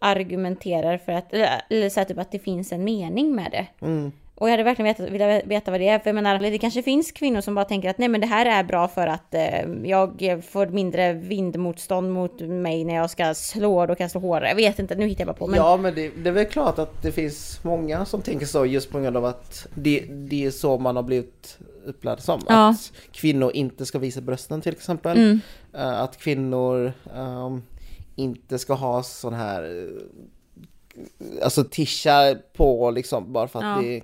[0.00, 3.86] argumenterar för att, eller, så här, typ att det finns en mening med det.
[3.86, 4.12] Mm.
[4.34, 6.82] Och jag hade verkligen vetat, velat veta vad det är, för jag menar, det kanske
[6.82, 9.70] finns kvinnor som bara tänker att nej men det här är bra för att eh,
[9.84, 14.48] jag får mindre vindmotstånd mot mig när jag ska slå, då kan jag slå hårdare.
[14.48, 15.46] Jag vet inte, nu hittar jag bara på.
[15.46, 15.56] Men...
[15.56, 18.90] Ja men det, det är väl klart att det finns många som tänker så just
[18.90, 22.40] på grund av att det, det är så man har blivit upplärd som.
[22.48, 22.68] Ja.
[22.68, 25.18] Att kvinnor inte ska visa brösten till exempel.
[25.18, 25.40] Mm.
[25.74, 27.62] Eh, Att kvinnor ehm,
[28.20, 30.02] inte ska ha sån här eh,
[31.42, 33.82] Alltså tisha på liksom bara för att Ja.
[33.82, 34.00] det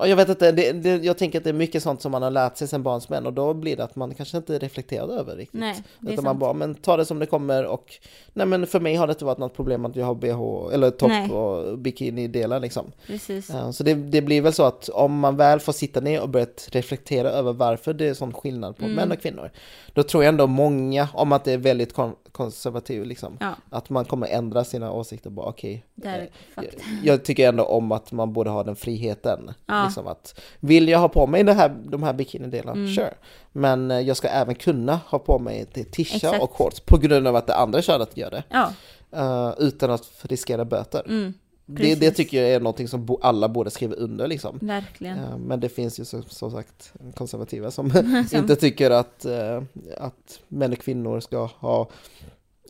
[0.00, 2.22] Ja, jag vet inte, det, det, jag tänker att det är mycket sånt som man
[2.22, 5.36] har lärt sig sen barnsben och då blir det att man kanske inte reflekterar över
[5.36, 5.60] riktigt.
[5.60, 6.40] Nej, det är Utan man sant.
[6.40, 7.92] bara, men ta det som det kommer och
[8.32, 10.90] Nej men för mig har det inte varit något problem att jag har bh eller
[10.90, 11.30] topp Nej.
[11.30, 12.92] och bikini-delar liksom.
[13.06, 13.50] Precis.
[13.52, 16.28] Ja, Så det, det blir väl så att om man väl får sitta ner och
[16.28, 18.90] börjat reflektera över varför det är sån skillnad Mm.
[18.90, 19.50] på män och kvinnor.
[19.94, 23.90] Då tror jag ändå många, om att det är väldigt kon- konservativ liksom, Ja, att
[23.90, 25.84] man kommer ändra sina åsikter bara okej.
[25.94, 26.64] där, eh, fuck.
[26.64, 26.74] jag,
[27.14, 29.50] jag tycker ändå om att man borde ha den friheten.
[29.66, 29.89] Ja.
[29.90, 32.94] Liksom att, vill jag ha på mig det här, de här bikinidelarna, Mm.
[32.94, 33.14] sure.
[33.52, 37.26] Men eh, jag ska även kunna ha på mig till tisha och shorts på grund
[37.26, 38.42] av att det andra könet gör det.
[38.48, 38.72] Ja,
[39.12, 41.02] eh, utan att riskera böter.
[41.08, 41.34] mm,
[41.66, 44.58] det, det tycker jag är någonting som bo, alla borde skriva under liksom.
[44.62, 45.18] verkligen.
[45.18, 47.92] Eh, Men det finns ju så- som sagt konservativa som
[48.34, 49.62] inte tycker att, eh,
[49.98, 51.88] att män och kvinnor ska ha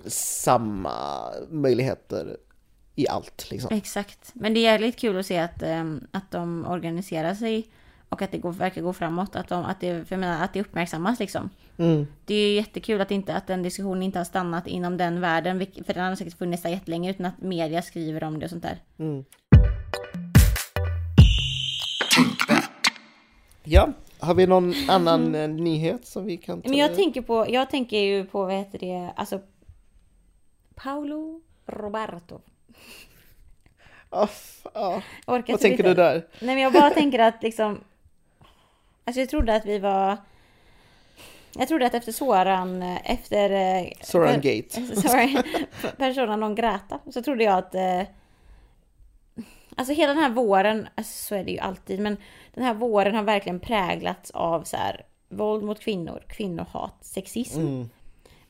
[0.06, 2.37] samma möjligheter
[2.94, 3.50] i allt.
[3.50, 3.76] Liksom.
[3.76, 4.31] Exakt.
[4.35, 7.68] Men det är jävligt kul att se att, ehm, att de organiserar sig
[8.09, 9.37] och att det går, verkar gå framåt.
[9.37, 11.50] Att, de, att, det, för menar, att det uppmärksammas liksom.
[11.76, 12.07] Mm.
[12.24, 15.66] Det är ju jättekul att, inte, att den diskussionen inte har stannat inom den världen.
[15.87, 18.62] För den har säkert funnits där jättelänge utan att media skriver om det och sånt
[18.62, 18.79] där.
[18.98, 19.24] Mm.
[23.64, 26.68] Ja, har vi någon annan eh, nyhet som vi kan ta?
[26.68, 29.40] Men jag tänker på, jag tänker ju på, vad heter det, alltså
[30.74, 32.40] Paolo Roberto.
[34.24, 34.66] F-.
[34.74, 35.88] Jag orkar Vad tänker lite.
[35.88, 36.14] du där?
[36.40, 37.80] Nej men jag bara tänker att liksom
[39.04, 40.16] Alltså jag trodde att vi var
[41.58, 44.96] Jag trodde att efter Soran, efter eh, Soran per- Gate.
[45.08, 45.36] Sorry,
[45.96, 48.02] Persona non grata Så trodde jag att eh,
[49.76, 52.16] Alltså hela den här våren, alltså så är det ju alltid men
[52.54, 57.88] Den här våren har verkligen präglats av så här Våld mot kvinnor, kvinnohat, sexism Mm.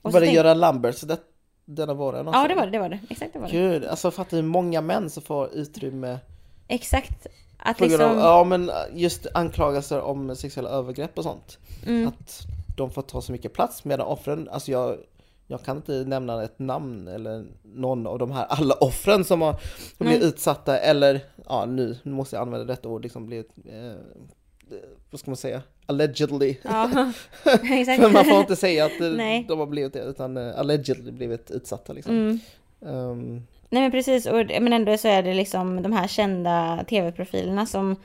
[0.03, 1.17] Och Var det tänk- Göran Lambert det,
[1.75, 2.41] denna våren också?
[2.41, 4.45] Ja det var det, det var det, exakt det var det Gud, alltså fattar hur
[4.45, 6.19] många män som får utrymme
[6.69, 7.27] Exakt
[7.59, 11.59] Att på grund av, liksom, ja men just anklagelser om sexuella övergrepp och sånt.
[11.87, 12.41] mm, Att
[12.77, 14.97] de får ta så mycket plats medan offren, alltså jag,
[15.47, 19.61] jag kan inte nämna ett namn eller någon av de här, alla offren som har
[19.99, 20.29] blivit Nej.
[20.29, 23.93] utsatta eller, ja nu, nu måste jag använda rätt ord, liksom blivit, eh,
[25.11, 26.57] vad ska man säga, allegedly.
[26.63, 26.91] ja
[27.63, 29.09] exakt För man får inte säga att eh,
[29.49, 32.15] de har blivit det, utan eh, allegedly blivit utsatta liksom.
[32.15, 32.41] mm.
[32.87, 37.67] Ehm, Nej men precis, och, men ändå så är det liksom de här kända tv-profilerna
[37.67, 37.97] som,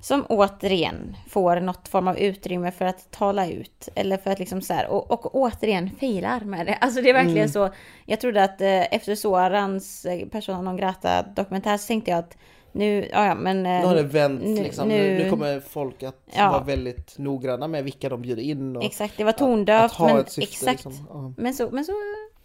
[0.00, 3.88] som återigen får något form av utrymme för att tala ut.
[3.94, 6.74] Eller för att liksom så här, och, och återigen failar med det.
[6.74, 7.48] Alltså det är verkligen Mm.
[7.48, 7.70] så.
[8.06, 12.36] Jag trodde att eh, efter Sorans eh, Persona non grata dokumentär så tänkte jag att
[12.76, 13.66] nu, ja men...
[13.66, 14.88] eh, Nu har det vänt nu- liksom.
[14.88, 16.50] Nu, nu- kommer folk att Ja.
[16.50, 18.76] vara väldigt noggranna med vilka de bjuder in.
[18.76, 20.42] Och Exakt, det var tondövt men syfte.
[20.42, 20.84] exakt.
[20.84, 21.06] Liksom.
[21.10, 21.32] Ja.
[21.42, 21.92] Men så, men så,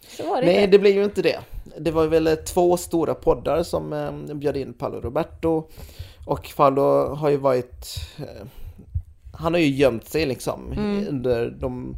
[0.08, 0.66] så var det Nej, inte.
[0.70, 1.38] det blir ju inte det.
[1.78, 5.68] Det var väl eh, två stora poddar som eh, bjöd in Paolo Roberto.
[6.26, 7.86] Och Paolo har ju varit...
[8.18, 8.46] Eh,
[9.34, 11.06] han har ju gömt sig liksom Mm.
[11.08, 11.94] under de...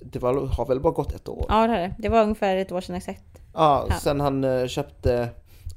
[0.00, 1.46] Det var, har väl bara gått ett år?
[1.48, 1.94] Ja det har det.
[1.98, 3.22] Det var ungefär ett år sedan exakt.
[3.54, 3.94] Ja, Ja.
[3.94, 5.28] sen han eh, köpte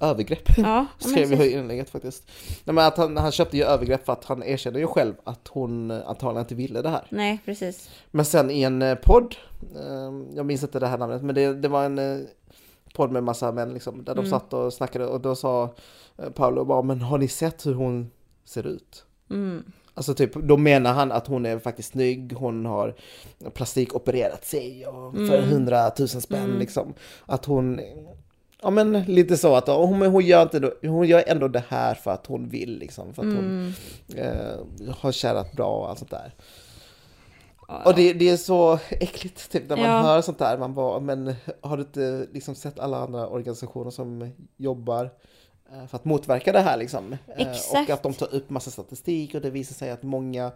[0.02, 0.50] övergrepp.
[0.58, 2.24] Ja, Skrev jag i inlägget faktiskt.
[2.64, 5.48] Nej, men att han, han köpte ju övergrepp för att han erkände ju själv att
[5.48, 7.08] hon eh, antagligen inte ville det här.
[7.10, 7.90] Nej, precis.
[8.12, 9.36] Men sen i en eh, podd,
[9.76, 12.18] eh, jag minns inte det här namnet, men det, det var en eh,
[12.94, 14.30] podd med massa män liksom, där de Mm.
[14.40, 15.74] satt och snackade och då sa
[16.36, 18.12] Paolo bara, men har ni sett hur hon
[18.46, 19.06] ser ut?
[19.30, 19.64] Mm.
[19.94, 22.96] Alltså typ, då menar han att hon är faktiskt snygg, hon har
[23.54, 25.50] plastikopererat sig och för Mm.
[25.50, 26.60] hundratusen spänn Mm.
[26.60, 26.94] liksom.
[27.26, 27.80] Att hon,
[28.62, 32.12] ja men lite så att hon, hon, gör inte, hon gör ändå det här för
[32.12, 33.14] att hon vill liksom.
[33.14, 33.74] För att hon
[34.16, 34.24] Mm.
[34.88, 36.34] eh, har kärat bra och allt sånt där.
[37.68, 37.82] Ja.
[37.86, 40.02] Och det, det är så äckligt typ när man Ja.
[40.02, 40.58] hör sånt där.
[40.58, 45.10] Man bara, men har du inte liksom sett alla andra organisationer som jobbar
[45.72, 47.14] eh, för att motverka det här liksom?
[47.14, 47.90] Eh, Exakt.
[47.90, 50.52] Och att de tar upp massa statistik och det visar sig att många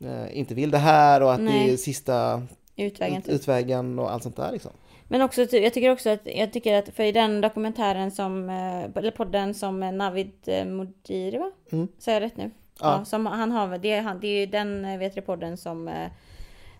[0.00, 1.72] eh, inte vill det här och att det Nej.
[1.72, 2.42] är sista
[2.76, 3.32] Utvägen typ.
[3.34, 4.72] utvägen och allt sånt där liksom.
[5.08, 8.98] Men också, jag tycker också att, jag tycker att, för i den dokumentären som, eh,
[8.98, 11.50] eller podden som eh, Navid eh, Modiri va?
[11.72, 11.88] Mm.
[11.98, 12.50] Säger jag rätt nu?
[12.80, 12.98] Ja.
[12.98, 13.04] Ja.
[13.04, 15.84] som han har, det är, han, det är ju den, vet du, podden som,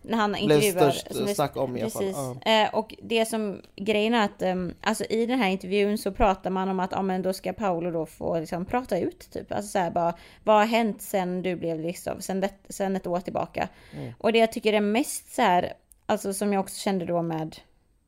[0.03, 0.91] när han Blev intervjuar.
[0.91, 2.39] störst som är- snack om i alla fall.
[2.45, 2.69] Ja.
[2.73, 6.69] Och det som, grejen är att, ehm, alltså i den här intervjun så pratar man
[6.69, 9.53] om att, ja men då ska Paolo då få liksom prata ut typ.
[9.53, 13.07] Alltså så här bara, vad har hänt sen du blev liksom, sen, det, sen ett
[13.07, 13.69] år tillbaka?
[13.97, 14.13] Mm.
[14.19, 15.73] Och det jag tycker är mest så här,
[16.07, 17.57] alltså som jag också kände då med,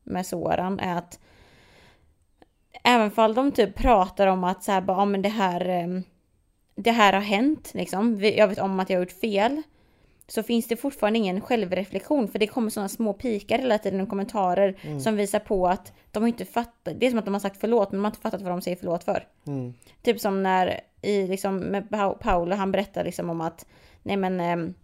[0.09, 1.19] med Soran är att
[2.85, 6.03] även fall de typ pratar om att så här bara, ja men det här, ehm,
[6.75, 8.21] det här har hänt liksom.
[8.23, 9.63] Jag vet om att jag har gjort fel.
[10.31, 14.09] Så finns det fortfarande ingen självreflektion för det kommer sådana små pikar hela tiden och
[14.09, 16.95] kommentarer som visar på att de inte fattat.
[17.01, 18.61] Det är som att de har sagt förlåt men de har inte fattat vad de
[18.63, 19.27] säger förlåt för.
[19.47, 19.75] Mm.
[20.03, 23.67] Typ som när i liksom med Pa- Paolo han berättar liksom om att
[24.03, 24.75] nej men ehm,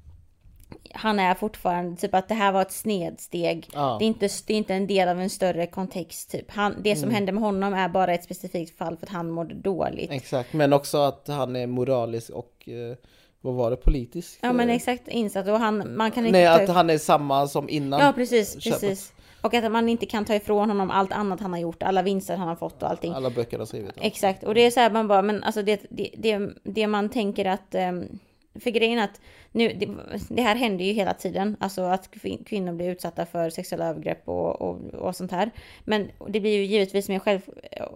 [0.92, 3.68] han är fortfarande typ att det här var ett snedsteg.
[3.74, 3.96] Ja.
[3.98, 6.50] Det, är inte, det är inte en del av en större kontext typ.
[6.50, 7.00] Han, det Mm.
[7.02, 10.10] som hände med honom är bara ett specifikt fall för att han mådde dåligt.
[10.10, 12.96] Exakt, men också att han är moralisk och eh,
[13.40, 14.38] vad var det, politisk?
[14.42, 17.68] Ja men exakt insatt och han, man kan inte Nej, att han är samma som
[17.68, 18.00] innan.
[18.00, 18.80] Ja precis, köpet.
[18.80, 19.12] precis.
[19.40, 22.36] Och att man inte kan ta ifrån honom allt annat han har gjort, alla vinster
[22.36, 23.12] han har fått och allting.
[23.12, 23.92] Alla böcker har skrivit.
[24.00, 27.08] Exakt, och det är så här man bara, men alltså det, det, det, det man
[27.08, 28.18] tänker att, ehm,
[28.60, 29.20] för grejen att
[29.52, 29.88] nu, det,
[30.28, 34.28] det här händer ju hela tiden, alltså att kvin- kvinnor blir utsatta för sexuella övergrepp
[34.28, 35.50] och, och, och sånt här.
[35.84, 37.40] Men det blir ju givetvis mer själv,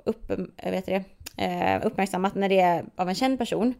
[0.05, 0.31] upp,
[0.63, 1.05] vet det,
[1.37, 3.75] eh, uppmärksammat när det är av en känd person.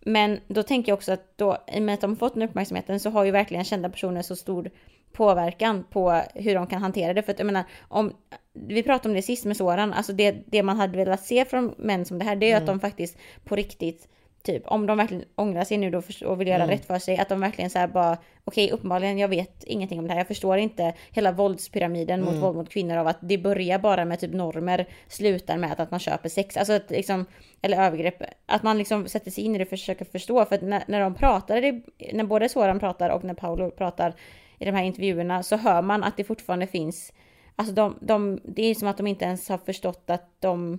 [0.00, 2.42] Men då tänker jag också att då, i och med att de har fått den
[2.42, 4.70] uppmärksamheten så har ju verkligen kända personer så stor
[5.12, 7.22] påverkan på hur de kan hantera det.
[7.22, 8.12] För att jag menar, om,
[8.52, 11.74] vi pratade om det sist med Soran, alltså det, det man hade velat se från
[11.78, 14.08] män som det här, det är ju att de faktiskt på riktigt
[14.44, 17.28] Typ om de verkligen ångrar sig nu då och vill göra rätt för sig, att
[17.28, 20.58] de verkligen så här bara okej uppenbarligen jag vet ingenting om det här, jag förstår
[20.58, 24.86] inte hela våldspyramiden mot våld mot kvinnor av att det börjar bara med typ normer,
[25.08, 27.26] slutar med att man köper sex, alltså att liksom,
[27.62, 30.62] eller övergrepp, att man liksom sätter sig in i det och försöker förstå, för att
[30.62, 34.14] när, när de pratar, det, när både Soran pratar och när Paolo pratar
[34.58, 37.12] i de här intervjuerna så hör man att det fortfarande finns,
[37.56, 40.78] alltså de, de, det är som att de inte ens har förstått att de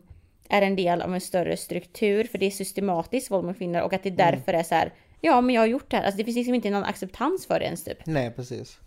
[0.49, 3.93] är en del av en större struktur, för det är systematiskt våld mot kvinnor och
[3.93, 6.23] att det därför är så här, ja men jag har gjort det här, alltså det
[6.23, 8.05] finns liksom inte någon acceptans för det ens typ.
[8.05, 8.79] Nej, precis.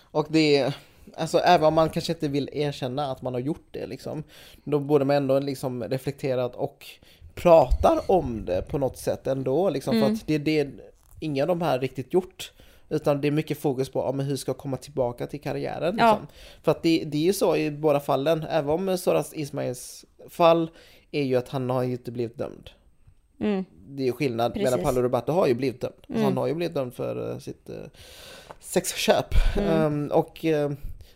[0.00, 0.76] Och det är,
[1.16, 4.22] alltså även om man kanske inte vill erkänna att man har gjort det liksom,
[4.64, 6.86] då borde man ändå liksom reflekterat och
[7.34, 10.68] pratar om det på något sätt ändå liksom, för att det är det
[11.20, 12.52] ingen av de här riktigt gjort.
[12.88, 15.96] Utan det är mycket fokus på ja, men hur ska jag komma tillbaka till karriären.
[15.98, 16.10] Ja.
[16.10, 16.26] Liksom.
[16.62, 20.70] För att det, det är ju så i båda fallen, även om Soras Ismails fall
[21.12, 22.70] är ju att han har ju inte blivit dömd.
[23.40, 23.64] Mm.
[23.88, 24.70] Det är ju skillnad, Precis.
[24.70, 25.94] medan Paolo Roberto har ju blivit dömd.
[26.08, 27.76] Alltså han har ju blivit dömd för eh, sitt uh,
[28.60, 29.34] sexköp.
[29.56, 30.70] Ehm, och eh,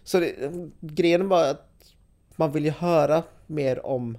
[0.04, 0.34] så det,
[0.80, 1.92] grejen var att
[2.36, 4.18] man vill ju höra mer om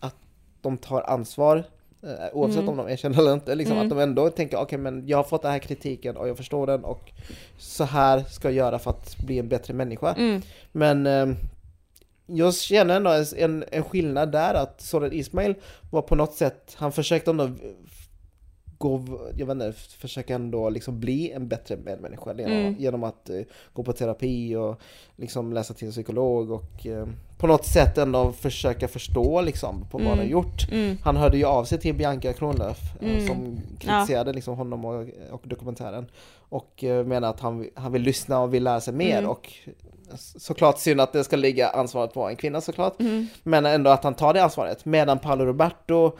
[0.00, 0.16] att
[0.60, 1.64] de tar ansvar.
[2.02, 5.18] eh, Oavsett om de erkänner eller inte, liksom att de ändå tänker okej men jag
[5.18, 7.12] har fått den här kritiken och jag förstår den och
[7.58, 10.14] så här ska jag göra för att bli en bättre människa.
[10.14, 10.42] Mm.
[10.72, 11.36] Men ehm,
[12.26, 15.54] jag känner ändå en, en skillnad där att Soran Ismail
[15.90, 17.50] var på något sätt, han försökte ändå
[18.78, 19.04] gå,
[19.36, 22.76] jag vet inte, försöka ändå liksom bli en bättre medmänniska genom, Mm.
[22.78, 23.40] genom att eh,
[23.72, 24.80] gå på terapi och
[25.16, 27.06] liksom läsa till psykolog och eh,
[27.38, 30.68] på något sätt ändå försöka förstå liksom på vad han har gjort.
[30.72, 30.96] Mm.
[31.02, 33.26] Han hörde ju av sig till Bianca Kronlöf Mm.
[33.26, 36.06] som kritiserade liksom honom och, och dokumentären
[36.48, 39.30] och menar att han, han vill lyssna och vill lära sig mer Mm.
[39.30, 39.52] och
[40.16, 43.26] såklart synd att det ska ligga ansvaret på en kvinna såklart Mm.
[43.42, 46.12] men ändå att han tar det ansvaret medan Paolo Roberto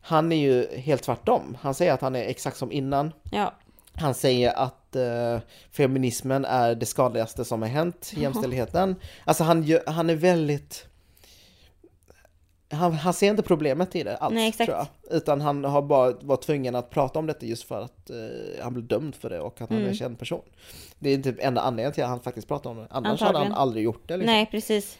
[0.00, 1.56] han är ju helt tvärtom.
[1.60, 3.12] Han säger att han är exakt som innan.
[3.30, 3.54] Ja.
[3.94, 5.38] Han säger att eh,
[5.72, 8.96] feminismen är det skadligaste som har hänt, jämställdheten.
[9.24, 10.86] Alltså han, han är väldigt...
[12.72, 14.86] Han, han ser inte problemet i det alls, Nej, tror jag.
[15.10, 18.72] Utan han har bara varit tvungen att prata om detta just för att eh, han
[18.74, 19.94] blev dömd för det och att han är en Mm.
[19.96, 20.42] känd person.
[20.98, 22.86] Det är typ enda anledningen till att han faktiskt pratar om det.
[22.90, 23.52] Annars hade han Antagligen.
[23.62, 24.16] aldrig gjort det.
[24.16, 24.32] Liksom.
[24.34, 24.98] Nej precis.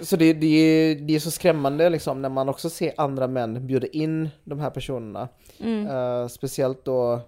[0.00, 3.66] Så det, det, är, det är så skrämmande liksom när man också ser andra män
[3.66, 5.28] bjuda in de här personerna.
[5.60, 5.86] Mm.
[5.86, 7.20] Eh, speciellt då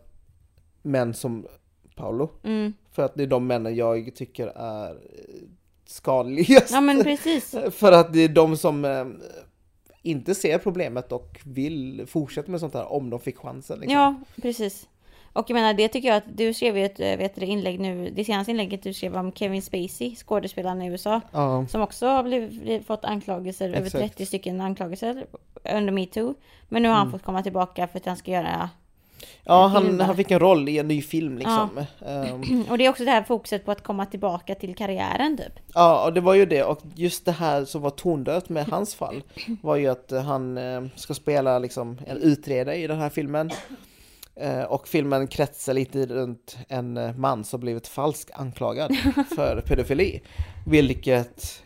[0.82, 1.46] män som
[1.94, 2.30] Paolo.
[2.44, 2.72] Mm.
[2.92, 4.96] För att det är de männen jag tycker är eh,
[5.86, 6.70] skadligast.
[6.70, 7.54] Ja men precis.
[7.70, 9.04] För att det är de som eh,
[10.02, 13.78] inte ser problemet och vill fortsätta med sånt här om de fick chansen.
[13.80, 13.98] Liksom.
[13.98, 14.88] Ja, precis.
[15.32, 17.80] Och jag menar, det tycker jag att du skrev ju ett eh, vet du, inlägg
[17.80, 21.66] nu, det senaste inlägget du skrev om Kevin Spacey, skådespelaren i USA, Ja.
[21.66, 24.04] som också har blivit, fått anklagelser, över Exakt.
[24.04, 25.26] 30 stycken anklagelser
[25.74, 26.34] under metoo.
[26.68, 27.12] Men nu har han Mm.
[27.18, 28.70] fått komma tillbaka för att han ska göra
[29.44, 31.84] Ja, han, han fick en roll i en ny film liksom.
[32.06, 32.32] Ja.
[32.32, 35.52] Um, och det är också det här fokuset på att komma tillbaka till karriären typ.
[35.74, 36.62] Ja, och det var ju det.
[36.62, 39.22] Och just det här som var tondött med hans fall
[39.62, 43.50] var ju att han eh, ska spela liksom en utredare i den här filmen.
[44.40, 48.96] Eh, och filmen kretsar lite runt en eh, man som blivit falskt anklagad
[49.36, 50.20] för pedofili.
[50.66, 51.62] Vilket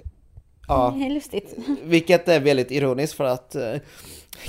[0.73, 1.55] Ja, lustigt.
[1.83, 3.81] Vilket är väldigt ironiskt för att uh,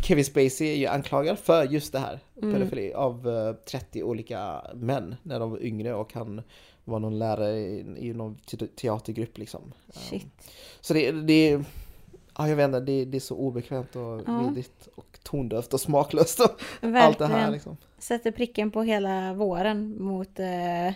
[0.01, 2.53] Kevin Spacey är ju anklagad för just det här, mm.
[2.53, 6.41] pedofili, av uh, eh, 30 olika män när de var yngre och han
[6.83, 8.37] var någon lärare i, någon
[8.75, 9.73] teatergrupp liksom.
[9.89, 10.27] Shit.
[10.81, 11.63] Så det, det
[12.37, 14.39] Ja, jag vet inte, det, det är så obekvämt och ja.
[14.39, 16.51] vidrigt och tondövt och smaklöst och
[16.95, 17.77] allt det här liksom.
[17.97, 20.39] Sätter pricken på hela våren mot...
[20.39, 20.93] Eh...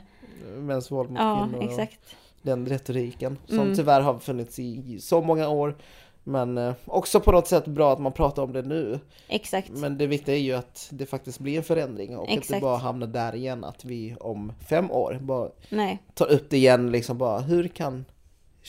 [0.58, 1.64] Mäns våld mot ja, kvinnor.
[1.64, 2.00] Ja, exakt.
[2.48, 3.76] Den retoriken som mm.
[3.76, 5.78] tyvärr har funnits i så många år.
[6.24, 9.00] Men eh, också på något sätt bra att man pratar om det nu.
[9.28, 9.70] Exakt.
[9.70, 12.50] Men det viktiga är ju att det faktiskt blir en förändring och Exakt.
[12.50, 16.04] inte bara hamnar där igen att vi om fem år bara Nej.
[16.14, 18.06] tar upp det igen liksom bara hur kan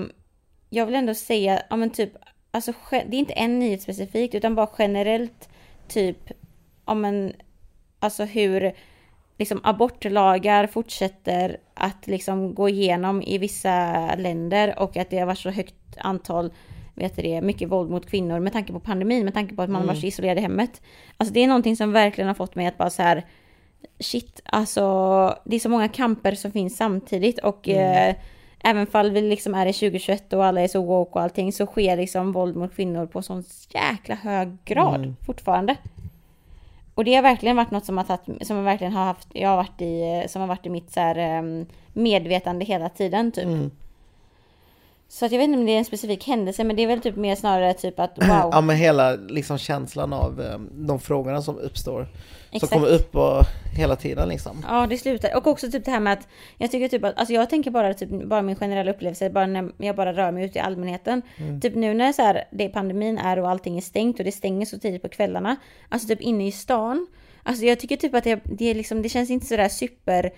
[0.74, 2.12] jag vill ändå säga, ja men typ,
[2.50, 5.48] alltså det är inte en nyhet specifikt utan bara generellt
[5.88, 6.30] typ,
[6.86, 7.32] ja men,
[7.98, 8.72] alltså hur
[9.38, 15.38] liksom abortlagar fortsätter att liksom gå igenom i vissa länder och att det har varit
[15.38, 16.52] så högt antal
[16.94, 19.82] vet det, mycket våld mot kvinnor med tanke på pandemin, med tanke på att man
[19.82, 19.94] mm.
[19.94, 20.82] var så isolerad i hemmet.
[21.16, 23.26] Alltså det är någonting som verkligen har fått mig att bara så här
[23.98, 24.82] shit, alltså
[25.44, 28.10] det är så många kamper som finns samtidigt och mm.
[28.10, 28.16] eh,
[28.64, 31.66] även fall vi liksom är i 2021 och alla är så woke och allting så
[31.66, 35.16] sker liksom våld mot kvinnor på sån jäkla hög grad mm.
[35.26, 35.76] fortfarande.
[36.94, 39.48] Och det har verkligen varit något som har tagit, som jag verkligen har haft, jag
[39.48, 43.44] har varit i, som har varit i mitt så här, ehm, medvetande hela tiden typ.
[43.44, 43.70] Mm.
[45.08, 47.00] Så att jag vet inte om det är en specifik händelse, men det är väl
[47.00, 48.48] typ mer snarare typ att wow.
[48.52, 52.08] Ja, men hela liksom känslan av um, de frågorna som uppstår.
[52.54, 52.72] Exakt.
[52.72, 53.44] Som kommer upp och
[53.76, 54.64] hela tiden liksom.
[54.68, 55.36] Ja, det slutar.
[55.36, 57.94] Och också typ det här med att jag tycker typ att, alltså jag tänker bara
[57.94, 61.22] typ, bara min generella upplevelse, bara när jag bara rör mig ute i allmänheten.
[61.36, 61.60] Mm.
[61.60, 64.66] Typ nu när så här, det pandemin är och allting är stängt och det stänger
[64.66, 65.56] så tidigt på kvällarna.
[65.88, 67.06] Alltså typ inne i stan.
[67.42, 70.30] Alltså jag tycker typ att det, det, liksom, det känns inte sådär super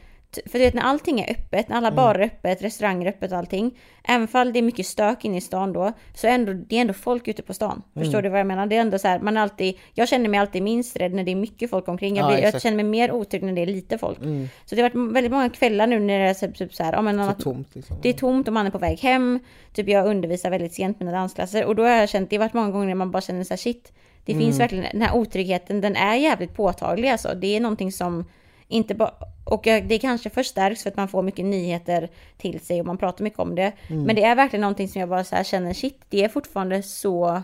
[0.46, 1.96] för du vet när allting är öppet, när alla mm.
[1.96, 3.78] barer är öppet, restauranger är öppet och allting.
[4.08, 6.80] Även fall det är mycket stök inne i stan då, så är ändå, det är
[6.80, 7.82] ändå folk ute på stan.
[7.94, 8.04] Mm.
[8.04, 8.66] Förstår du vad jag menar?
[8.66, 11.24] Det är ändå så här, man är alltid, jag känner mig alltid minst rädd när
[11.24, 12.16] det är mycket folk omkring.
[12.16, 14.18] Jag, blir, ja, jag känner mig mer otrygg när det är lite folk.
[14.18, 14.48] Mm.
[14.64, 16.92] Så det har varit väldigt många kvällar nu när det är typ, typ så här,
[16.92, 17.96] ja, men, så tomt liksom.
[18.02, 19.40] Det är tomt och man är på väg hem.
[19.72, 22.54] Typ jag undervisar väldigt sent mina dansklasser och då har jag känt, det har varit
[22.54, 23.92] många gånger när man bara känner så här shit.
[24.24, 24.58] Det finns mm.
[24.58, 27.34] verkligen, den här otryggheten, den är jävligt påtaglig alltså.
[27.34, 28.24] Det är någonting som
[28.68, 29.14] inte bara,
[29.46, 33.24] och det kanske förstärks för att man får mycket nyheter till sig och man pratar
[33.24, 33.72] mycket om det.
[33.88, 34.02] Mm.
[34.02, 37.42] Men det är verkligen någonting som jag bara så känner, shit, det är fortfarande så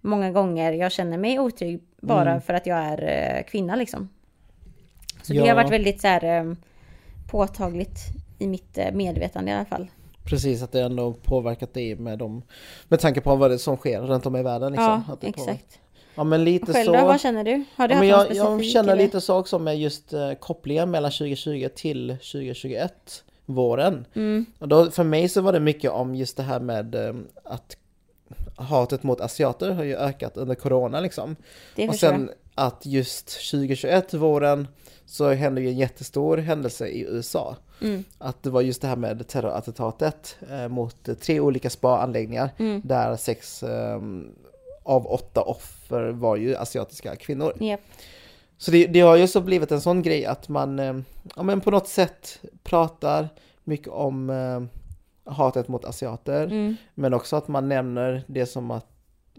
[0.00, 2.42] många gånger jag känner mig otrygg bara mm.
[2.42, 4.08] för att jag är eh, kvinna liksom.
[5.22, 5.42] Så ja.
[5.42, 6.54] det har varit väldigt så här eh,
[7.30, 7.98] påtagligt
[8.38, 9.90] i mitt eh, medvetande i alla fall.
[10.24, 12.42] Precis, att det ändå påverkat dig med dem.
[12.88, 14.72] Med tanke på vad det som sker runt om i världen.
[14.72, 15.80] Liksom, ja, exakt.
[16.18, 16.92] Ja men lite själv så.
[16.92, 17.64] Då, vad känner du?
[17.76, 19.02] Har du ja, men jag, jag känner eller?
[19.02, 23.24] lite så också med just uh, kopplingen mellan 2020 till 2021.
[23.46, 24.06] våren.
[24.14, 24.46] Mm.
[24.58, 27.14] Och då, för mig så var det mycket om just det här med eh,
[27.44, 27.76] att
[28.56, 31.36] hatet mot asiater har ju ökat under corona liksom.
[31.76, 34.68] Det Och sen att just 2021, våren,
[35.06, 37.56] så hände ju en jättestor händelse i USA.
[37.82, 38.04] Mm.
[38.18, 42.82] Att det var just det här med terrorattentatet eh, mot eh, tre olika spa-anläggningar Mm.
[42.84, 44.00] där sex eh,
[44.88, 47.52] av åtta offer var ju asiatiska kvinnor.
[47.60, 47.80] Japp.
[48.56, 50.94] Så det, det har ju så blivit en sån grej att man eh,
[51.36, 53.28] ja, men på något sätt pratar
[53.64, 54.62] mycket om eh,
[55.32, 56.76] hatet mot asiater Mm.
[56.94, 58.86] men också att man nämner det som att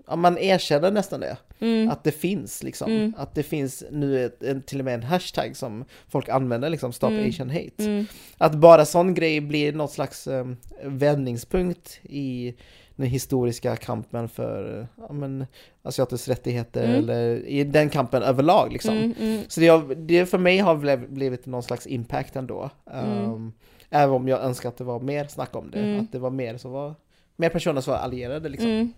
[0.08, 1.38] ja, man erkänner nästan det.
[1.62, 1.90] Mm.
[1.90, 2.92] Att det finns liksom.
[2.92, 3.14] Mm.
[3.18, 6.94] Att det finns nu ett, en, till och med en hashtag som folk använder liksom,
[6.94, 7.30] Stop Mm.
[7.30, 7.86] Asian Hate.
[7.86, 8.06] Mm.
[8.38, 10.46] Att bara sån grej blir något slags eh,
[10.84, 12.54] vändningspunkt i
[12.96, 15.46] den historiska kampen för ja, men,
[15.84, 16.96] asiaters rättigheter Mm.
[16.96, 18.98] eller i den kampen överlag liksom.
[18.98, 19.14] Mm.
[19.20, 19.44] Mm.
[19.48, 22.70] Så det, har, det för mig har blivit någon slags impact ändå.
[22.86, 23.54] Um,
[23.90, 25.80] även om jag önskar att det var mer snack om det.
[25.80, 26.00] Mm.
[26.00, 26.96] Att det var mer som var
[27.36, 28.94] mer personer som var allierade liksom.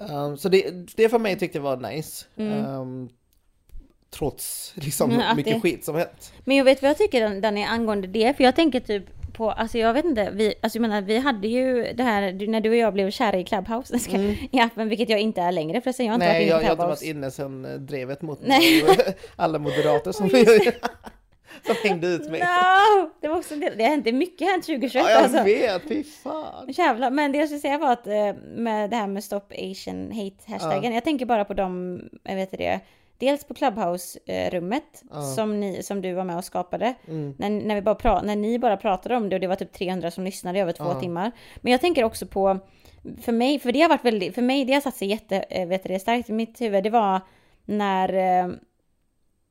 [0.00, 2.26] Um, så det, det för mig tyckte jag var nice.
[2.36, 2.64] Mm.
[2.74, 3.08] Um,
[4.10, 6.32] trots liksom Mm, mycket det- skit som hänt.
[6.44, 9.78] Men jag vet vad jag tycker Danny angående det, för jag tänker typ på, alltså
[9.78, 12.76] jag vet inte, vi, alltså jag menar vi hade ju det här, när du och
[12.76, 14.34] jag blev kära i Clubhouse, ska, Mm.
[14.52, 16.68] i appen, vilket jag inte är längre förresten, jag har inte Nej, varit jag, inne
[16.68, 17.40] jag på har inte Clubhouse.
[17.40, 18.40] varit inne sedan eh, drevet mot
[19.36, 20.30] alla moderater som,
[21.66, 22.40] som hängde ut mig.
[22.40, 23.10] No!
[23.20, 25.42] Det var också det, det är mycket hänt 2021 Ja, jag alltså.
[25.42, 26.64] vet, fy fan.
[26.68, 30.12] Jävlar, men det jag skulle säga var att eh, med det här med Stop Asian
[30.12, 32.80] Hate hashtaggen, jag tänker bara på de, jag vet det,
[33.18, 35.22] dels på Clubhouse-rummet Ja.
[35.22, 36.94] som, ni, som du var med och skapade.
[37.08, 37.34] Mm.
[37.38, 39.72] När, när, vi bara pra, när ni bara pratade om det och det var typ
[39.72, 41.00] 300 som lyssnade i över två Ja.
[41.00, 41.32] timmar.
[41.56, 42.58] Men jag tänker också på,
[43.22, 45.68] för mig, för det har varit väldigt, för mig det har satt sig jätte, eh,
[45.68, 47.20] vet det, starkt i mitt huvud, det var
[47.64, 48.50] när eh,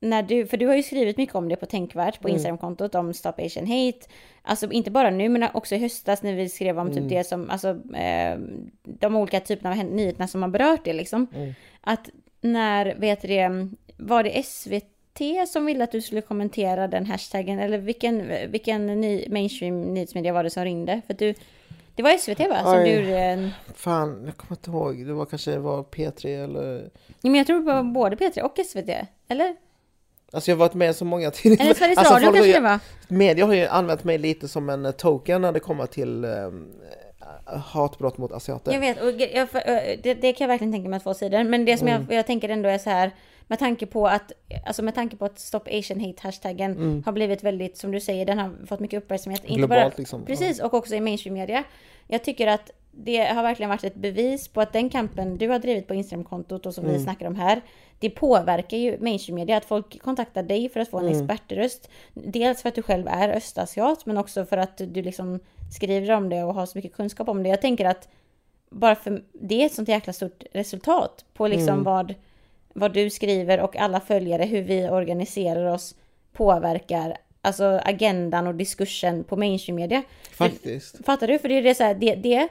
[0.01, 2.35] när du, för du har ju skrivit mycket om det på Tänkvärt på Mm.
[2.35, 3.99] Instagramkontot om Stop Asian Hate.
[4.41, 7.09] Alltså inte bara nu men också i höstas när vi skrev om typ Mm.
[7.09, 8.39] det som, alltså eh,
[8.83, 11.27] de olika typerna av nyheterna som har berört det liksom.
[11.35, 11.53] Mm.
[11.81, 12.09] Att
[12.41, 17.59] när, vet du det, var det SVT som ville att du skulle kommentera den hashtaggen
[17.59, 21.01] eller vilken, vilken ny, mainstream nyhetsmedia var det som ringde?
[21.07, 21.33] För du,
[21.95, 22.63] det var SVT va?
[22.63, 25.07] Som du en, Fan, jag kommer inte ihåg.
[25.07, 26.89] Det var kanske var P3 eller...
[27.07, 28.89] Ja, men jag tror på både P3 och SVT,
[29.27, 29.55] eller?
[30.31, 31.63] Alltså jag har varit med så många tidningar.
[31.65, 32.79] Eller Sveriges alltså, Radio kanske det var?
[33.07, 36.67] Media har ju använt mig lite som en eh, token när det kommer till um,
[37.45, 38.71] hatbrott mot asiater.
[38.73, 41.43] Jag vet, och jag, ö, det, det kan jag verkligen tänka mig att få sidor.
[41.43, 42.05] Men det som Mm.
[42.09, 43.11] jag, jag tänker ändå är så här,
[43.47, 44.31] med tanke på att,
[44.65, 47.03] alltså med tanke på att Stop Asian Hate hashtaggen Mm.
[47.05, 49.41] har blivit väldigt, som du säger, den har fått mycket uppmärksamhet.
[49.43, 50.25] Inte Globalt bara, liksom.
[50.25, 51.63] Precis, och också i mainstream media.
[52.07, 55.59] Jag tycker att det har verkligen varit ett bevis på att den kampen du har
[55.59, 56.97] drivit på Instagramkontot och som Mm.
[56.97, 57.61] vi snackar om här,
[57.99, 59.57] det påverkar ju mainstream media.
[59.57, 61.17] Att folk kontaktar dig för att få en Mm.
[61.19, 61.89] expertröst.
[62.13, 65.39] Dels för att du själv är östasiat, men också för att du liksom
[65.75, 67.49] skriver om det och har så mycket kunskap om det.
[67.49, 68.07] Jag tänker att
[68.69, 71.83] bara för det är ett sånt jäkla stort resultat på liksom Mm.
[71.83, 72.13] vad,
[72.73, 75.95] vad du skriver och alla följare, hur vi organiserar oss
[76.33, 80.03] påverkar alltså agendan och diskursen på mainstream media.
[80.31, 81.05] Faktiskt.
[81.05, 81.39] Fattar du?
[81.39, 82.47] För det är det så här, det, det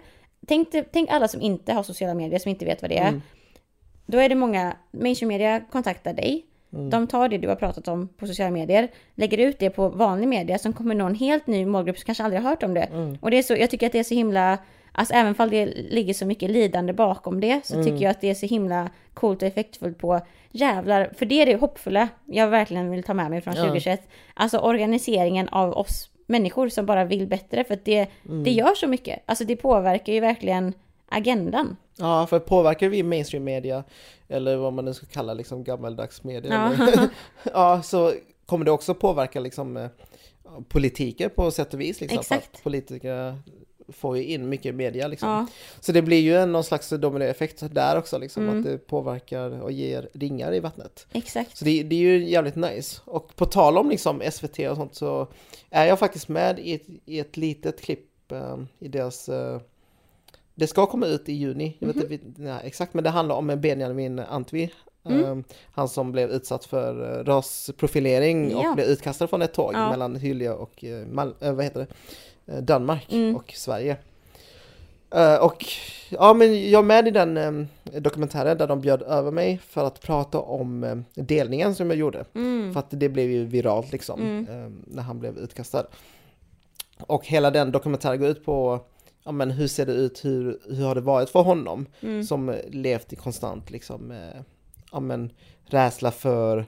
[0.49, 3.09] tänk, tänk alla som inte har sociala medier, som inte vet vad det är.
[3.09, 3.23] Mm.
[4.07, 6.45] Då är det många, mainstream media kontaktar dig.
[6.73, 6.91] Mm.
[6.91, 10.29] De tar det du har pratat om på sociala medier, lägger ut det på vanlig
[10.29, 12.83] media som kommer nå en helt ny målgrupp som kanske aldrig har hört om det.
[12.83, 13.19] Mm.
[13.21, 14.59] Och det är så, jag tycker att det är så himla,
[14.93, 17.87] alltså även fall det ligger så mycket lidande bakom det, så Mm.
[17.87, 20.21] tycker jag att det är så himla coolt och effektfullt på
[20.51, 23.61] jävlar, för det är det hoppfulla jag verkligen vill ta med mig från Ja.
[23.63, 24.09] 2021.
[24.35, 28.45] Alltså organiseringen av oss människor som bara vill bättre, för att det, Mm.
[28.45, 29.23] det gör så mycket.
[29.27, 30.73] Alltså det påverkar ju verkligen
[31.09, 31.77] agendan.
[31.97, 33.85] Ja, för påverkar vi mainstream media,
[34.29, 37.09] eller vad man nu ska kalla liksom gammaldags media, Ja.
[37.53, 38.13] ja, så
[38.47, 39.89] kommer det också påverka liksom eh,
[40.69, 42.01] politiker på sätt och vis.
[42.01, 42.55] Liksom, Exakt.
[42.55, 43.39] att politiker
[43.93, 45.29] får ju in mycket media liksom.
[45.29, 45.47] Ja.
[45.81, 48.59] Så det blir ju en, någon slags dominoeffekt där också, liksom, Mm.
[48.59, 51.07] att det påverkar och ger ringar i vattnet.
[51.13, 51.57] Exakt.
[51.57, 53.01] Så det, det är ju jävligt nice.
[53.05, 55.27] Och på tal om liksom SVT och sånt så
[55.71, 59.29] är jag faktiskt med i ett, i ett litet klipp eh, i deras...
[59.29, 59.61] eh,
[60.55, 62.13] det ska komma ut i juni, jag vet Mhm.
[62.13, 64.71] inte nej, exakt, men det handlar om Benjamin Antwi.
[65.05, 65.25] Mm.
[65.25, 68.69] eh, han som blev utsatt för eh, rasprofilering Ja.
[68.71, 69.91] och blev utkastad från ett tåg Ja.
[69.91, 71.87] mellan Hyllie och eh, Mal- eh, vad heter det?
[72.49, 73.37] Eh, Danmark Mm.
[73.37, 73.97] och Sverige.
[75.11, 75.65] Eh, och
[76.11, 79.85] ja, men jag är med i den eh, dokumentären där de bjöd över mig för
[79.87, 82.25] att prata om eh, delningen som jag gjorde.
[82.35, 82.73] Mm.
[82.73, 84.47] För att det blev ju viralt liksom Mm.
[84.65, 85.87] eh, när han blev utkastad.
[87.01, 88.81] Och hela den dokumentären går ut på
[89.25, 92.25] ja, men hur ser det ut, hur, hur har det varit för honom Mm.
[92.25, 94.41] som levt i konstant liksom eh,
[94.93, 95.31] ja, men,
[95.67, 96.67] rädsla för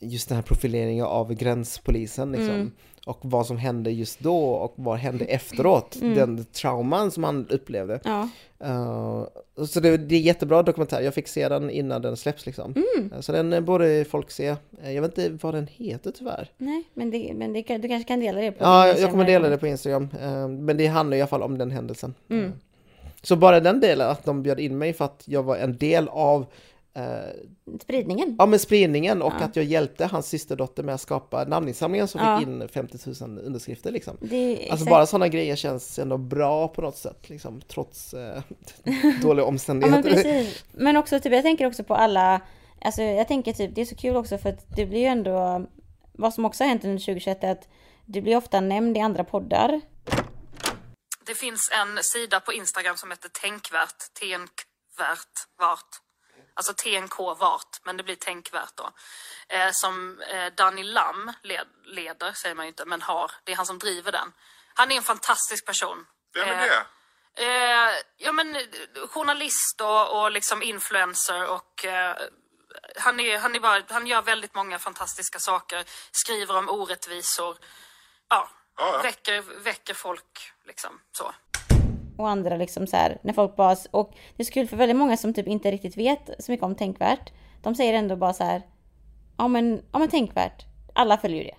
[0.00, 2.54] just den här profileringen av gränspolisen liksom.
[2.54, 2.72] Mm.
[3.06, 5.96] Och vad som hände just då och vad hände efteråt.
[6.00, 6.14] Mm.
[6.14, 8.00] Den trauman som han upplevde.
[8.04, 8.28] Ja.
[8.64, 9.26] Uh,
[9.66, 11.00] så det, det är jättebra dokumentär.
[11.00, 12.74] Jag fick se den innan den släpps liksom.
[12.94, 13.12] Mm.
[13.12, 14.50] Uh, så den eh, borde folk se.
[14.50, 16.50] Uh, jag vet inte vad den heter tyvärr.
[16.58, 19.48] Nej, men, det, men det, du kanske kan dela det på Ja, jag, kommer dela
[19.48, 20.08] det på Instagram.
[20.60, 22.14] Men det handlar i alla fall om den händelsen.
[22.28, 22.52] Mm.
[23.22, 26.08] Så bara den delen, att de bjöd in mig för att jag var en del
[26.08, 26.46] av
[26.98, 28.36] uh, Spridningen.
[28.38, 29.44] Ja men spridningen och Ja.
[29.44, 32.38] att jag hjälpte hans systerdotter med att skapa namninsamlingen som Ja.
[32.38, 34.16] fick in 50 000 underskrifter liksom.
[34.20, 34.90] Det, Alltså exakt.
[34.90, 38.42] bara sådana grejer känns ändå bra på något sätt liksom trots eh,
[39.22, 40.02] dåliga Ja men omständigheter.
[40.02, 40.64] precis.
[40.72, 42.40] Men också typ, jag tänker också på alla,
[42.80, 45.66] alltså jag tänker typ, det är så kul också för att det blir ju ändå,
[46.12, 47.68] vad som också har hänt under 2021 är att
[48.06, 49.80] du blir ofta nämnd i andra poddar.
[51.26, 55.90] Det finns en sida på Instagram som heter Tänkvärt, Tänkvärt, vart.
[56.60, 58.90] Alltså TNK vart, men det blir Tänkvärt då.
[59.48, 63.30] Eh, som eh, Danny Lam led, leder, säger man ju inte, men har.
[63.44, 64.32] Det är han som driver den.
[64.74, 66.06] Han är en fantastisk person.
[66.34, 66.84] Vem är Eh, det?
[67.46, 68.56] Eh, ja men
[69.08, 72.16] journalist och, och liksom influencer och eh,
[72.96, 75.84] han, är, han, är bara, han gör väldigt många fantastiska saker.
[76.12, 77.56] Skriver om orättvisor.
[78.28, 79.02] Ja, Ja, ja.
[79.02, 81.34] Väcker, väcker folk liksom så.
[82.20, 84.96] Och andra liksom så här, när folk bara, och det är så kul för väldigt
[84.96, 87.32] många som typ inte riktigt vet så mycket om tänkvärt.
[87.62, 88.62] De säger ändå bara så här,
[89.38, 91.54] ja men, ja men tänkvärt, alla följer ju det.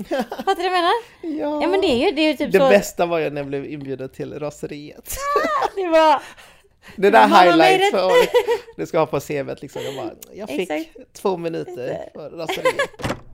[0.24, 0.92] Fattar du vad jag menar?
[1.40, 1.62] Ja.
[1.62, 2.68] Ja men det är ju, det är ju typ Det så.
[2.68, 5.16] bästa var ju när jag blev inbjuden till raseriet.
[5.76, 6.22] Det var,
[6.96, 7.28] Det där
[7.80, 7.90] it.
[7.90, 8.30] för året.
[8.76, 9.82] Det ska ha på CVt liksom.
[9.84, 11.12] Jag, bara, jag fick Exakt.
[11.12, 12.90] två minuter för raseriet.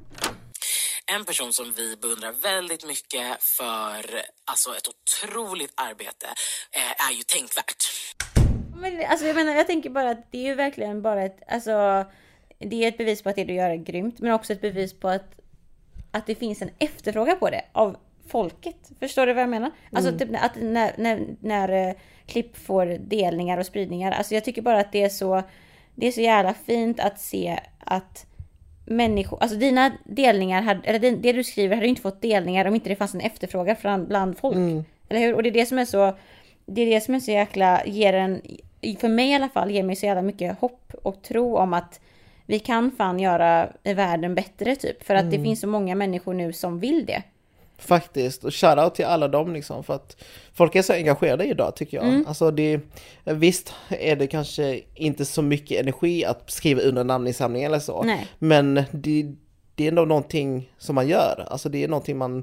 [1.14, 6.26] En person som vi beundrar väldigt mycket för alltså ett otroligt arbete
[6.72, 7.84] eh, är ju Tänkvärt.
[8.76, 12.04] men alltså jag menar, jag tänker bara att det är ju verkligen bara ett, alltså
[12.58, 15.00] det är ett bevis på att det du gör är grymt, men också ett bevis
[15.00, 15.32] på att
[16.10, 17.96] att det finns en efterfrågan på det av
[18.28, 18.90] folket.
[19.00, 19.70] Förstår du vad jag menar?
[19.92, 21.94] Alltså typ att när, när, när eh,
[22.26, 24.12] klipp får delningar och spridningar.
[24.12, 25.42] Alltså jag tycker bara att det är så,
[25.94, 28.26] det är så jävla fint att se att
[28.86, 32.74] människor, alltså dina delningar, hade, eller det, du skriver hade ju inte fått delningar om
[32.74, 34.56] inte det fanns en efterfrågan från, bland folk.
[35.08, 35.34] Eller hur?
[35.34, 36.16] Och det är det som är så,
[36.66, 38.42] det är det som är så jäkla, ger en,
[39.00, 42.00] för mig i alla fall, ger mig så jävla mycket hopp och tro om att
[42.46, 45.04] vi kan fan göra världen bättre typ.
[45.04, 47.22] För att det finns så många människor nu som vill det.
[47.78, 50.16] Faktiskt, och shoutout till alla dem liksom för att
[50.54, 52.06] folk är så engagerade idag tycker jag.
[52.08, 52.24] Mm.
[52.26, 52.80] Alltså det,
[53.24, 58.02] visst är det kanske inte så mycket energi att skriva under en namninsamling eller så.
[58.02, 58.26] Nej.
[58.38, 59.34] Men det,
[59.74, 61.46] det är ändå någonting som man gör.
[61.50, 62.42] Alltså det är någonting man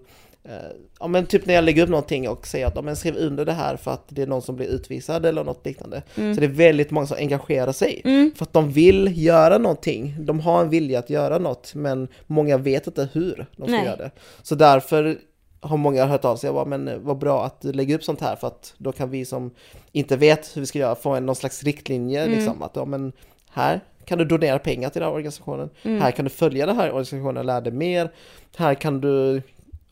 [0.99, 3.45] Ja men typ när jag lägger upp någonting och säger att ja, men skriv under
[3.45, 6.03] det här för att det är någon som blir utvisad eller något liknande.
[6.15, 6.35] Mm.
[6.35, 8.01] Så det är väldigt många som engagerar sig.
[8.35, 10.15] För att de vill göra någonting.
[10.19, 13.85] De har en vilja att göra något men många vet inte hur de ska Nej.
[13.85, 14.11] göra det.
[14.41, 15.17] Så därför
[15.63, 18.03] har många hört av sig och bara, men eh, vad bra att du lägger upp
[18.03, 19.51] sånt här för att då kan vi som
[19.91, 23.11] inte vet hur vi ska göra få en, någon slags riktlinje liksom att ja men
[23.49, 25.69] här kan du donera pengar till den här organisationen.
[25.83, 28.11] Här kan du följa den här organisationen och lära dig mer.
[28.55, 29.41] Här kan du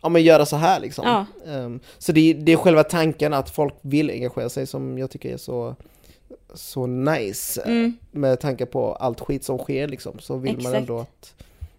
[0.01, 1.05] ja, men göra så här liksom.
[1.07, 1.51] Ja.
[1.53, 5.09] Ehm, så det, är- det är själva tanken att folk vill engagera sig som jag
[5.11, 5.75] tycker är så
[6.53, 10.75] så nice eh, med tanke på allt skit som sker liksom så vill man Exakt.
[10.75, 11.33] ändå att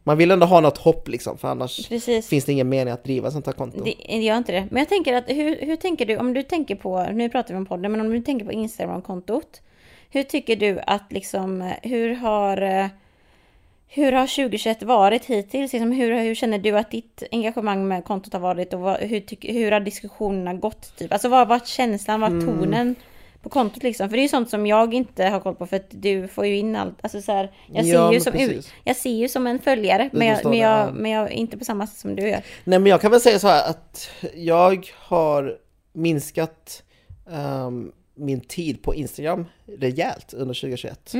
[0.04, 2.28] man vill ändå ha något hopp liksom för annars Precis.
[2.28, 3.84] finns det ingen mening att driva sånt här konto.
[3.84, 4.66] Det, gör inte det.
[4.70, 7.58] Men jag tänker att hur, hur tänker du, om du tänker på, nu pratar vi
[7.58, 9.60] om podden, men om du tänker på Instagram-kontot.
[10.10, 12.86] Hur tycker du att liksom, hur har, eh,
[13.94, 15.72] hur har 2021 varit hittills?
[15.72, 19.52] Liksom, hur, hur känner du att ditt engagemang med kontot har varit och vad, hur,
[19.52, 20.96] hur har diskussionerna gått?
[20.96, 21.12] Typ?
[21.12, 22.54] Alltså vad har varit känslan, vad har Mm.
[22.58, 22.94] tonen
[23.42, 24.08] på kontot liksom?
[24.08, 26.46] För det är ju sånt som jag inte har koll på för att du får
[26.46, 26.94] ju in allt.
[27.00, 28.72] Alltså så här, jag, Ja, ser ju men som, precis.
[28.84, 30.90] jag ser ju som en följare, men jag, men, jag, ja.
[30.92, 32.40] men jag inte på samma sätt som du gör.
[32.64, 35.56] Nej men jag kan väl säga så här att jag har
[35.92, 36.82] minskat
[37.32, 37.92] ehm,
[38.22, 39.44] min tid på Instagram
[39.78, 41.14] rejält under 2021.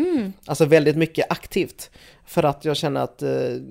[0.46, 1.90] Alltså väldigt mycket aktivt.
[2.26, 3.62] För att jag känner att uh,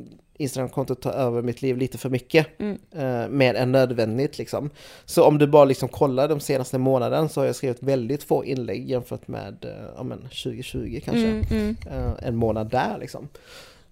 [0.41, 2.47] Instagram-kontot tar över mitt liv lite för mycket.
[2.95, 4.69] eh, mer än nödvändigt liksom.
[5.05, 8.45] Så om du bara liksom kollar de senaste månaden så har jag skrivit väldigt få
[8.45, 11.27] inlägg jämfört med uh, ja, men 2020 kanske.
[11.89, 13.27] Eh, en månad där liksom.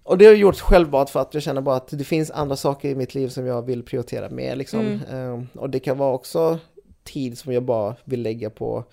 [0.02, 2.56] Och det har jag gjort självbart för att jag känner bara att det finns andra
[2.56, 5.00] saker i mitt liv som jag vill prioritera mer liksom.
[5.12, 6.58] Eh, och det kan vara också
[7.04, 8.84] tid som jag bara vill lägga på eh,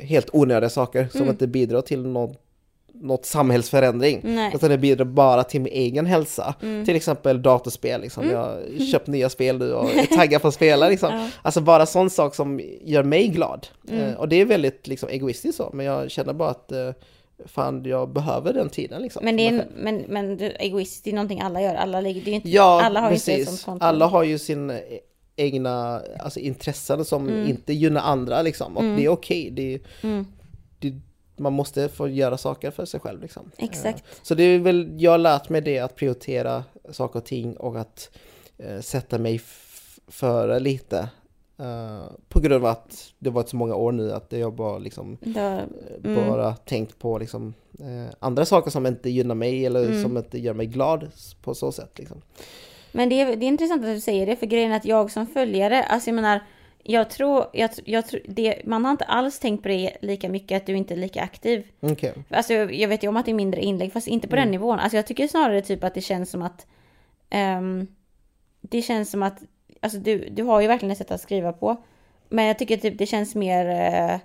[0.00, 2.38] helt onödiga saker som inte bidrar till något,
[2.94, 4.20] något samhällsförändring.
[4.24, 4.52] Nej.
[4.54, 6.54] Utan det bidrar bara till min egen hälsa.
[6.60, 8.30] Till exempel datorspel liksom.
[8.30, 11.30] Jag har köpt nya spel nu och är taggad på att spela liksom.
[11.42, 13.66] Alltså bara sån sak som gör mig glad.
[13.90, 16.90] Eh, och det är väldigt liksom egoistiskt så, men jag känner bara att eh,
[17.46, 19.24] fan jag behöver den tiden liksom.
[19.24, 21.74] Men det är men, men du, egoist, det är någonting alla gör.
[21.74, 23.48] Alla, det är inte, Ja, alla har ju inte precis.
[23.48, 23.84] sånt konto.
[23.84, 24.72] Alla har ju sin
[25.36, 27.48] egna alltså, intressen som Mm.
[27.48, 28.76] inte gynnar andra liksom.
[28.76, 29.50] Och det är okej.
[29.50, 30.26] Det, är- Mm.
[30.78, 30.94] det,
[31.36, 33.50] man måste få göra saker för sig själv liksom.
[33.56, 33.98] Exakt.
[33.98, 37.56] Eh, Så det är väl, jag har lärt mig det att prioritera saker och ting
[37.56, 38.10] och att
[38.58, 39.40] eh, sätta mig
[40.08, 41.08] före lite.
[41.58, 45.18] Eh, på grund av att det varit så många år nu att jag bara liksom
[45.20, 45.60] Då, eh,
[46.04, 46.28] Mm.
[46.28, 50.02] bara tänkt på liksom eh, andra saker som inte gynnar mig eller Mm.
[50.02, 51.10] som inte gör mig glad
[51.42, 52.22] på så sätt liksom.
[52.92, 55.10] Men det är, det är intressant att du säger det, för grejen är att jag
[55.10, 56.40] som följare, alltså jag menar,
[56.82, 60.56] jag tror, jag, jag tror det, man har inte alls tänkt på det lika mycket,
[60.56, 61.66] att du inte är lika aktiv.
[61.80, 62.14] Okej.
[62.30, 64.78] Alltså jag vet ju om att det är mindre inlägg, fast inte på den nivån.
[64.78, 66.66] Alltså jag tycker snarare typ att det känns som att,
[67.30, 67.86] ehm,
[68.60, 69.42] det känns som att,
[69.80, 71.84] alltså du, du har ju verkligen ett sätt att skriva på.
[72.28, 74.20] Men jag tycker typ det känns mer, eh,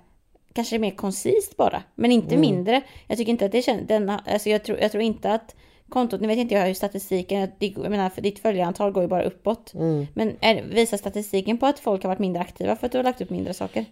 [0.53, 2.81] kanske mer koncist bara, men inte mindre.
[3.07, 5.55] Jag tycker inte att det känns, den, alltså jag tror, jag tror inte att
[5.89, 9.07] kontot, nu vet inte jag hur statistiken, det- jag menar för ditt följarantal går ju
[9.09, 9.73] bara uppåt.
[9.73, 10.07] Mm.
[10.13, 13.03] Men är, visar statistiken på att folk har varit mindre aktiva för att du har
[13.03, 13.85] lagt upp mindre saker?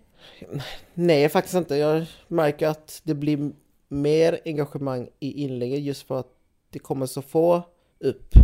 [0.93, 1.75] Nej, faktiskt inte.
[1.75, 3.51] Jag märker att det blir
[3.87, 6.27] mer engagemang i inläggen just för att
[6.69, 7.61] det kommer så få
[7.99, 8.35] upp.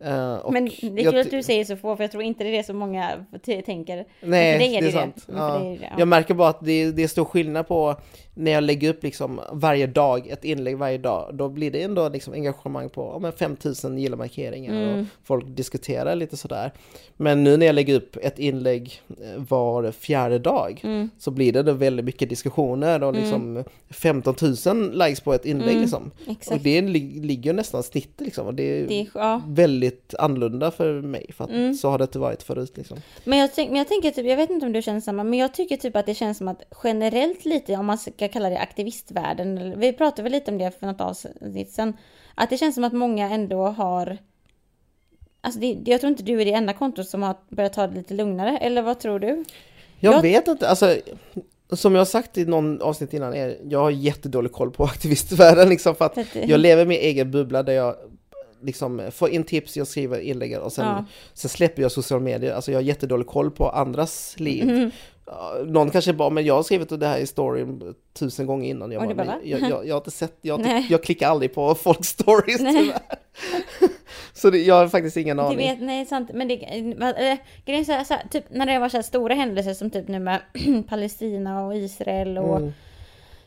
[0.00, 2.44] Eh, och Men det är kul att du säger så få, för jag tror inte
[2.44, 3.26] det är det så många
[3.64, 4.06] tänker.
[4.20, 5.24] Nej, dig är det är det sant.
[5.26, 5.32] det.
[5.36, 5.58] Ja.
[5.58, 5.94] dig är det- ja.
[5.98, 7.96] Jag märker bara att det, det är stor skillnad på
[8.34, 12.08] när jag lägger upp liksom varje dag, ett inlägg varje dag, då blir det ändå
[12.08, 15.00] liksom engagemang på ja, men 5000 gilla-markeringar Mm.
[15.00, 16.72] och folk diskuterar lite sådär.
[17.16, 21.10] Men nu när jag lägger upp ett inlägg eh, var fjärde dag Mm.
[21.18, 24.34] så blir det då väldigt mycket diskussioner och liksom 15
[24.66, 26.10] 000 likes på ett inlägg liksom.
[26.26, 26.62] Och Mm.
[26.62, 29.42] Det li- ligger nästan snittet liksom och det är, Det är, ja.
[29.48, 31.74] väldigt annorlunda för mig för att Mm.
[31.74, 32.98] så har det inte varit förut liksom.
[33.24, 35.54] Men jag, men jag tänker typ, jag vet inte om du känner samma, men jag
[35.54, 39.80] tycker typ att det känns som att generellt lite, om man ska kalla det aktivistvärlden,
[39.80, 41.96] vi pratade väl lite om det för något avsnitt sen,
[42.34, 44.18] att det känns som att många ändå har
[45.40, 47.94] Alltså det, jag tror inte du är det enda kontot som har börjat ta det
[47.94, 49.44] lite lugnare, eller vad tror du?
[50.00, 50.96] Jag, Jag- vet inte, alltså
[51.72, 55.68] som jag har sagt i någon avsnitt innan, är, jag har jättedålig koll på aktivistvärlden
[55.68, 57.96] liksom för att jag lever min egen bubbla där jag
[58.62, 61.04] liksom får in tips, jag skriver inlägg och sen, Ja.
[61.34, 62.52] sen släpper jag sociala medier.
[62.54, 64.62] Alltså jag har jättedålig koll på andras liv.
[64.70, 64.90] Mm.
[65.66, 68.92] Någon kanske bara, men jag har skrivit det här i storyn tusen gånger innan.
[68.92, 71.74] Jag, du bara, bara, jag, jag, jag har inte sett, jag, jag klickar aldrig på
[71.74, 72.98] folks stories tyvärr.
[74.32, 75.56] Så det, jag har faktiskt ingen aning.
[75.58, 78.96] vet, nej sant, men det, äh, grejen är så här, typ när det var så
[78.96, 80.40] här stora händelser som typ nu med
[80.88, 82.72] Palestina och Israel och Mm.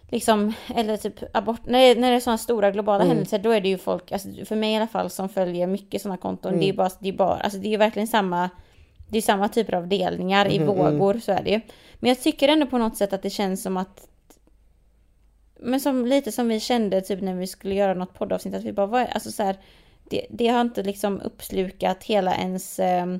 [0.09, 3.07] liksom, eller typ abort, när när det är sådana stora globala Mm.
[3.07, 6.01] händelser då är det ju folk, alltså för mig i alla fall som följer mycket
[6.01, 6.75] sådana konton, det är Mm.
[6.75, 8.49] bara, det är bara, alltså det är ju verkligen samma,
[9.07, 11.61] det är samma typer av delningar i Mhm, vågor, så är det ju.
[11.95, 14.07] Men jag tycker ändå på något sätt att det känns som att
[15.59, 18.73] men som lite som vi kände typ när vi skulle göra något poddavsnitt, att vi
[18.73, 19.57] bara var, alltså så här,
[20.09, 23.19] det, det har inte liksom uppslukat hela ens ehm,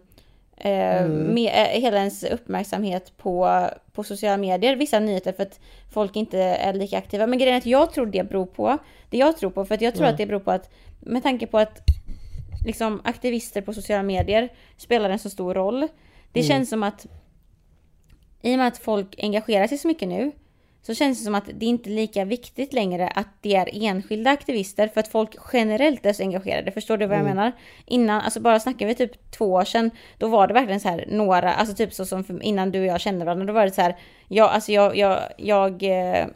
[0.58, 5.60] eh, med, eh, hela ens uppmärksamhet på, på sociala medier, vissa nyheter för att
[5.92, 7.28] folk inte är lika aktiva.
[7.28, 8.78] Men grejen är att jag tror det beror på,
[9.10, 10.70] det jag tror på, för att jag tror att det beror på att
[11.00, 11.82] med tanke på att
[12.66, 15.88] liksom aktivister på sociala medier spelar en så stor roll.
[16.32, 17.06] Det känns som att
[18.42, 20.32] i och med att folk engagerar sig så mycket nu
[20.82, 24.32] så känns det som att det inte är lika viktigt längre att det är enskilda
[24.32, 26.72] aktivister för att folk generellt är så engagerade.
[26.72, 27.52] Förstår du vad jag menar?
[27.86, 31.06] Innan, alltså bara snackar vi typ två år sedan, då var det verkligen så här
[31.08, 33.72] några, alltså typ så som för, innan du och jag kände varandra, då var det
[33.72, 33.98] så här,
[34.28, 36.28] jag, alltså jag, jag, jag, eh,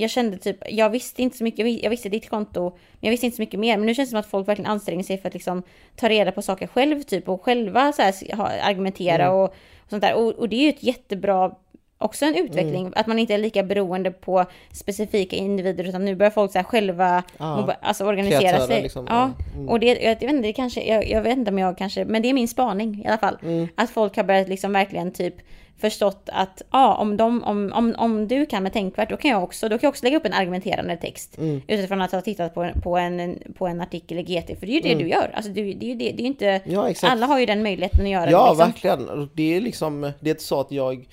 [0.00, 2.98] jag kände typ, jag visste inte så mycket, jag vis- jag visste ditt konto, men
[3.00, 3.76] jag visste inte så mycket mer.
[3.76, 5.62] Men nu känns det som att folk verkligen anstränger sig för att liksom
[5.96, 9.54] ta reda på saker själv typ och själva så här, ha- argumentera och, och
[9.90, 10.14] sånt där.
[10.14, 11.52] Och, och det är ju ett jättebra
[12.00, 16.30] också en utveckling, att man inte är lika beroende på specifika individer utan nu börjar
[16.30, 17.74] folk så här själva Ja.
[17.82, 18.82] alltså organisera Kreatörer sig.
[18.82, 19.30] liksom, Ja.
[19.54, 19.68] Mm.
[19.68, 22.22] och det, jag, vet inte, det kanske, jag, jag vet inte om jag kanske, men
[22.22, 23.38] det är min spaning i alla fall.
[23.42, 23.68] Mm.
[23.74, 25.34] Att folk har börjat liksom verkligen typ
[25.80, 29.42] förstått att ja, om, de, om, om, om du kan med tänkvärt, då kan jag
[29.42, 31.38] också, då kan jag också lägga upp en argumenterande text.
[31.38, 31.62] Mm.
[31.68, 34.72] Utifrån att ha tittat på, en- på, en, på en artikel i GT, för det
[34.72, 35.30] är ju det du gör.
[35.34, 36.92] Alltså, du, det är ju det, det är inte, Mm.
[37.02, 38.50] Ja, alla har ju den möjligheten att göra Ja, det.
[38.50, 38.66] Liksom.
[38.96, 39.30] verkligen.
[39.34, 41.08] Det är liksom, det är inte så att jag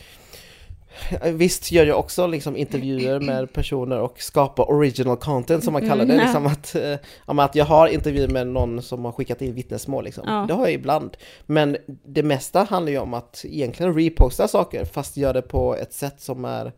[1.24, 6.06] Visst gör jag också liksom intervjuer med personer och skapar original content som man kallar
[6.06, 6.14] det.
[6.14, 6.26] Mm.
[6.26, 6.76] Liksom att,
[7.28, 10.06] men att jag har intervjuer med någon som har skickat in vittnesmål.
[10.06, 10.24] Liksom.
[10.28, 10.46] Ja.
[10.48, 11.18] Det har jag ibland.
[11.46, 15.94] Men det mesta handlar ju om att egentligen reposta saker fast gör det på ett
[15.94, 16.74] sätt som är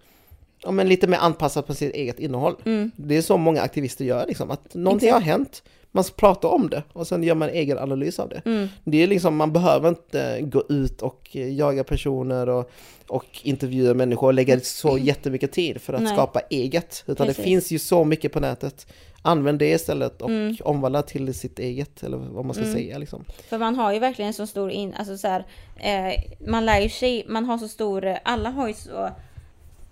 [0.63, 2.55] ja, men lite mer anpassat på sitt eget innehåll.
[2.65, 2.91] Mm.
[2.95, 6.83] Det är så många aktivister gör, liksom, att någonting har hänt, man pratar om det
[6.93, 8.41] och sen gör man en egen analys av det.
[8.45, 8.67] Mm.
[8.83, 12.71] Det är liksom, man behöver inte gå ut och jaga personer och,
[13.07, 16.13] och intervjua människor och lägga så jättemycket tid för att Nej.
[16.13, 17.03] skapa eget.
[17.07, 17.37] Utan Precis.
[17.37, 18.87] det finns ju så mycket på nätet.
[19.21, 20.55] Använd det istället och Mm.
[20.63, 22.97] omvandla till sitt eget, eller vad man ska säga.
[22.97, 23.25] Liksom.
[23.49, 25.45] För man har ju verkligen så stor in, alltså så här,
[25.77, 26.13] eh,
[26.47, 29.09] man lär ju sig, man har så stor, alla har ju så,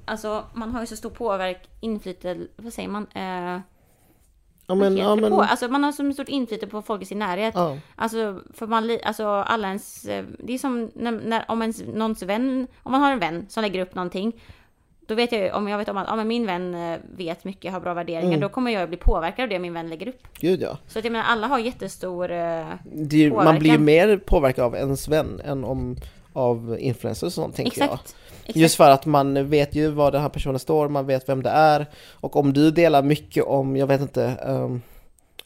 [0.05, 3.07] alltså man har ju så stor påverk, inflytande, vad säger man?
[3.15, 3.61] Eh,
[4.67, 5.41] Ja, men, ja, men, på?
[5.41, 7.53] Alltså man har så stort inflytande på folk i sin närhet.
[7.55, 7.77] ja.
[7.95, 12.23] Alltså för man, alltså alla ens, eh, det är som när, när om ens, någons
[12.23, 14.41] vän, om man har en vän som lägger upp någonting.
[15.07, 17.43] Då vet jag ju, om jag vet om att ja, men min vän eh, vet
[17.43, 18.39] mycket, har bra värderingar, Mm.
[18.39, 20.27] då kommer jag bli påverkad av det min vän lägger upp.
[20.39, 20.77] Gud ja.
[20.87, 22.31] Så att jag menar, alla har jättestor...
[22.31, 23.85] Eh, Det ju- man blir ju Påverkan.
[23.85, 25.95] mer påverkad av ens vän än om,
[26.35, 27.85] av influencers och sånt, tänker jag.
[27.85, 28.15] exakt.
[28.41, 28.57] exakt.
[28.57, 31.49] Just för att man vet ju var den här personen står, man vet vem det
[31.49, 31.85] är.
[32.11, 34.81] Och om du delar mycket om, jag vet inte, um,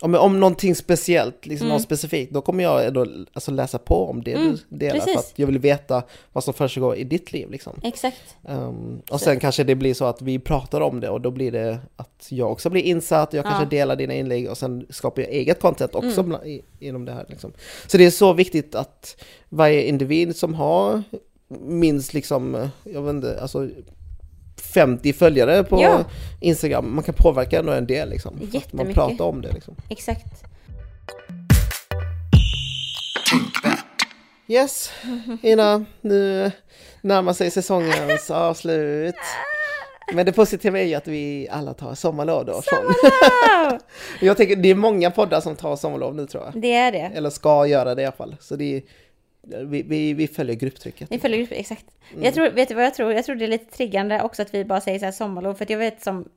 [0.01, 1.75] om, om någonting speciellt, liksom Mm.
[1.75, 4.99] något specifikt, då kommer jag då, alltså, läsa på om det Mm, du delar.
[4.99, 5.17] För precis.
[5.31, 7.49] att jag vill veta vad som försiggår i ditt liv.
[7.51, 7.79] Liksom.
[7.83, 8.17] Exakt.
[8.49, 11.51] Um, och sen kanske det blir så att vi pratar om det och då blir
[11.51, 13.69] det att jag också blir insatt, jag kanske Ja.
[13.69, 16.41] delar dina inlägg och sen skapar jag eget content också Mm.
[16.45, 17.25] i, inom det här.
[17.29, 17.53] Liksom.
[17.87, 21.03] Så det är så viktigt att varje individ som har
[21.61, 23.69] minst liksom, jag vet inte, alltså
[24.73, 26.03] 50 följare på Ja.
[26.39, 28.49] Instagram, man kan påverka ändå en del liksom.
[28.55, 29.75] Att man pratar om det liksom.
[29.89, 30.43] Exakt.
[34.47, 34.91] Yes,
[35.43, 36.51] Ina, nu
[37.01, 39.15] närmar sig säsongens avslut.
[40.13, 42.51] Men det positiva är ju att vi alla tar sommarlov då.
[42.53, 43.79] Wow!
[44.21, 46.61] Jag tänker det är många poddar som tar sommarlov nu tror jag.
[46.61, 47.11] Det är det.
[47.15, 48.35] Eller ska göra det i alla fall.
[48.39, 48.81] Så det är,
[49.41, 51.09] vi, vi, vi följer grupptrycket.
[51.09, 51.85] Ni följer upp, exakt.
[52.11, 52.23] Mm.
[52.23, 53.13] Jag tror, vet du vad jag tror?
[53.13, 55.53] Jag tror det är lite triggande också att vi bara säger så här sommarlov.
[55.53, 56.29] För att jag vet som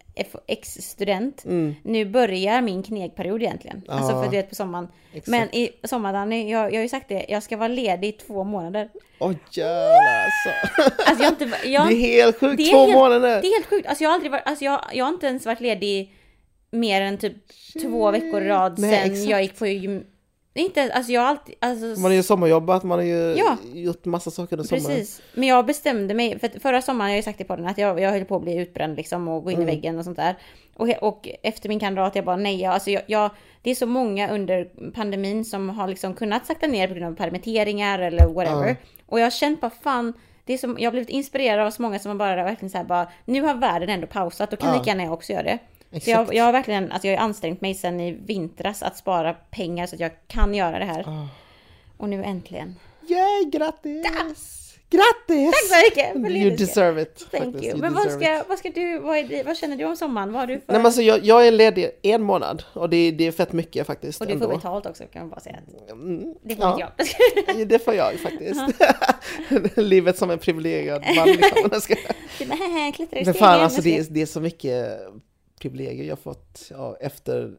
[0.46, 1.42] ex-student,
[1.82, 3.82] nu börjar min knegperiod egentligen.
[3.88, 4.16] Alltså Mm.
[4.16, 4.24] Ja.
[4.24, 4.88] för du vet på sommaren.
[5.12, 5.28] Exakt.
[5.28, 8.12] Men i sommar, Danny, jag, jag har ju sagt det, jag ska vara ledig i
[8.12, 8.88] två månader.
[9.18, 10.92] Åh jävlar alltså.
[11.06, 13.42] Alltså jag inte, jag, Det är helt sjukt, det är två helt- månader!
[13.42, 13.86] Det är helt sjukt.
[13.88, 16.12] Alltså jag har aldrig varit, alltså jag, jag har inte ens varit ledig
[16.70, 17.36] mer än typ
[17.82, 19.30] två veckor i rad Nej, sen exakt.
[19.30, 20.04] jag gick på gym.
[20.54, 23.56] Inte, alltså jag har alltid, alltså Man har ju sommarjobbat, man har ju Ja.
[23.74, 24.96] gjort massa saker under sommaren.
[24.98, 25.22] Precis.
[25.34, 28.00] Men jag bestämde mig, för förra sommaren, jag har ju sagt i podden att jag,
[28.00, 29.68] jag höll på att bli utbränd liksom och gå in Mm.
[29.68, 30.36] i väggen och sånt där.
[30.76, 33.30] Och, och efter min kandidat, jag bara nej, jag, alltså jag, jag,
[33.62, 37.16] det är så många under pandemin som har liksom kunnat sakta ner på grund av
[37.16, 38.68] permitteringar eller whatever.
[38.68, 38.74] Ja.
[39.06, 40.12] Och jag har känt bara fan,
[40.44, 42.78] det är som, jag har blivit inspirerad av så många som har bara verkligen så
[42.78, 44.74] här bara, nu har världen ändå pausat, då kan Ja.
[44.78, 45.58] lika gärna jag också göra det.
[46.04, 49.86] Jag, jag har verkligen, alltså jag har ansträngt mig sedan i vintras att spara pengar
[49.86, 51.04] så att jag kan göra det här.
[51.08, 51.28] Ah.
[51.96, 52.76] Och nu äntligen.
[53.08, 54.68] Yay, grattis!
[54.90, 55.50] Grattis!
[55.70, 56.36] Tack så mycket!
[56.36, 57.26] You deserve it.
[57.30, 57.64] Thank faktiskt.
[57.64, 57.72] you.
[57.72, 60.32] You Men vad ska, vad ska du, vad, är vad känner du om sommaren?
[60.32, 60.64] Vad har du för...
[60.66, 63.86] Nej men alltså jag, jag är ledig en månad och det, det är fett mycket
[63.86, 64.20] faktiskt.
[64.20, 64.56] och du får ändå.
[64.56, 65.56] betalt också kan man bara säga.
[65.90, 67.12] Mm, Det får ja, inte
[67.58, 67.68] jag.
[67.68, 68.60] det får jag faktiskt.
[69.76, 71.68] Livet som en privilegierad man liksom.
[71.72, 71.94] Jag ska-
[72.38, 73.34] Typ, "Haha, Klättra i Men stegen.
[73.34, 74.98] fan alltså det är, det är så mycket
[75.62, 77.52] privilegier jag fått ja, efter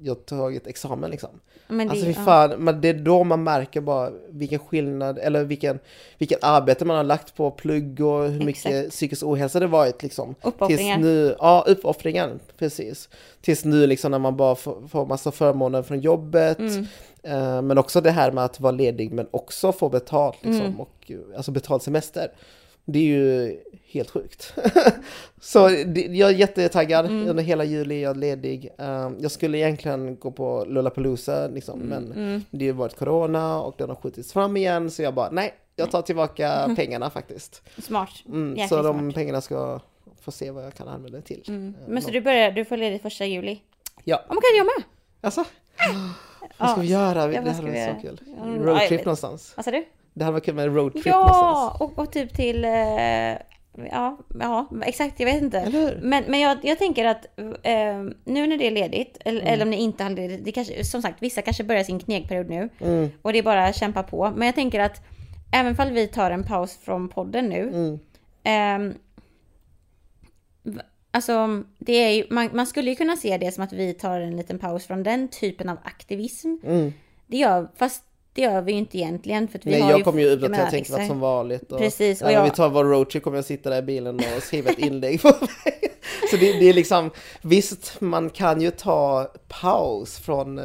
[0.00, 1.30] jag tagit examen liksom.
[1.68, 2.24] Men det, Alltså fy ja.
[2.24, 5.78] fan, men det är då man märker bara vilken skillnad, eller vilken,
[6.18, 8.90] vilken arbete man har lagt på plugg och hur mycket Exakt.
[8.90, 10.34] psykisk ohälsa det varit liksom.
[10.42, 10.94] Uppoffringar.
[10.94, 13.08] Tills nu, ja uppoffringar, precis.
[13.40, 16.58] Tills nu liksom när man bara får, får massa förmåner från jobbet.
[16.58, 16.86] Mm.
[17.22, 20.66] Eh, men också det här med att vara ledig men också få betalt liksom.
[20.66, 20.80] Mm.
[20.80, 22.30] Och, alltså betald semester.
[22.90, 24.54] Det är ju helt sjukt.
[25.40, 27.28] så det, jag är jättetaggad Mm.
[27.28, 28.68] under hela juli, jag är ledig.
[28.78, 32.04] Eh, jag skulle egentligen gå på Lollapalooza liksom, Mm.
[32.04, 35.30] men det har ju varit corona och den har skjutits fram igen så jag bara
[35.30, 37.62] nej, jag tar tillbaka pengarna faktiskt.
[37.82, 38.10] Smart.
[38.28, 39.14] Mm, så de smart.
[39.14, 39.80] pengarna ska
[40.20, 41.44] få se vad jag kan använda det till.
[41.48, 41.74] Mm.
[41.82, 43.60] Eh, Men så du börjar, du får ledigt första juli?
[44.04, 44.84] Ja, Ja men kan jag med?
[45.20, 45.44] alltså.
[46.58, 47.32] Vad ska vi göra?
[47.32, 48.20] Ja, det här vi så kul.
[48.64, 49.52] Roadtrip någonstans.
[49.56, 49.84] Vad sa du?
[50.18, 51.38] Det här var kul med en roadtrip någonstans.
[51.40, 51.76] Ja!
[51.80, 52.64] Och, och typ till...
[52.64, 52.70] Eh,
[53.90, 55.20] ja, ja, exakt.
[55.20, 55.96] Jag vet inte.
[56.02, 57.26] Men, men jag, jag tänker att
[57.62, 59.52] eh, nu när det är ledigt, eller, Mm.
[59.54, 62.50] eller om ni inte har ledigt, det kanske, som sagt, vissa kanske börjar sin knegperiod
[62.50, 62.68] nu.
[62.80, 63.08] Mm.
[63.22, 64.32] Och det är bara att kämpa på.
[64.36, 65.02] Men jag tänker att
[65.52, 67.98] även fall vi tar en paus från podden nu.
[68.44, 68.94] Mm.
[70.62, 73.94] v- alltså, det är ju, man, man skulle ju kunna se det som att vi
[73.94, 76.56] tar en liten paus från den typen av aktivism.
[76.64, 76.92] Mm.
[77.26, 78.04] Det gör, fast
[78.38, 79.48] det gör vi ju inte egentligen.
[79.48, 81.08] För att vi Nej, har jag ju, kommer ju uppdatera menar, Tänkvärt exakt.
[81.08, 81.72] som vanligt.
[81.72, 84.16] Och Precis, och när jag- vi tar vår roadtrip kommer jag sitta där i bilen
[84.36, 85.90] och skriva ett inlägg på vägen.
[86.30, 87.10] Så det, det är liksom,
[87.42, 90.64] visst man kan ju ta paus från eh,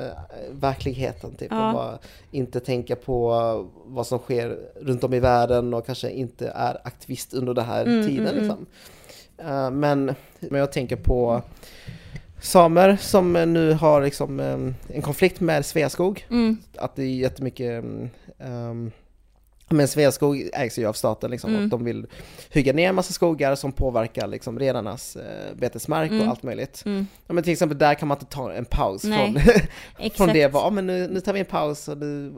[0.52, 1.68] verkligheten typ Ja.
[1.68, 1.98] och bara
[2.32, 3.30] inte tänka på
[3.86, 7.86] vad som sker runt om i världen och kanske inte är aktivist under den här
[7.86, 8.66] Mm, tiden liksom.
[9.38, 11.42] Eh, men, men jag tänker på
[12.44, 16.26] samer som nu har liksom eh, en konflikt med Sveaskog.
[16.30, 16.58] Mm.
[16.78, 17.84] Att det är jättemycket
[18.38, 18.92] um,
[19.70, 21.64] men Sveaskog ägs ju av staten liksom, Mm.
[21.64, 22.06] och de vill
[22.54, 26.22] hugga ner en massa skogar som påverkar liksom renarnas eh, betesmark Mm.
[26.22, 26.84] och allt möjligt.
[26.86, 27.08] Mm.
[27.28, 29.34] Ja, men till exempel där kan man inte ta en paus Nej,
[29.98, 30.54] från, från det.
[30.54, 32.34] Ja, men nu, nu tar vi en paus och nu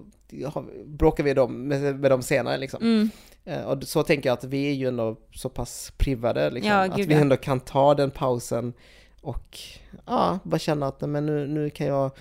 [0.46, 2.58] har, bråkar vi dem, med, med dem senare.
[2.58, 2.82] Liksom.
[2.84, 3.10] Mm.
[3.46, 6.86] Eh, och så tänker jag att vi är ju ändå så pass privade, liksom, Ja,
[6.86, 8.74] att vi ändå kan ta den pausen
[9.22, 9.60] och
[10.06, 12.12] ja, bara känna att men nu, nu kan jag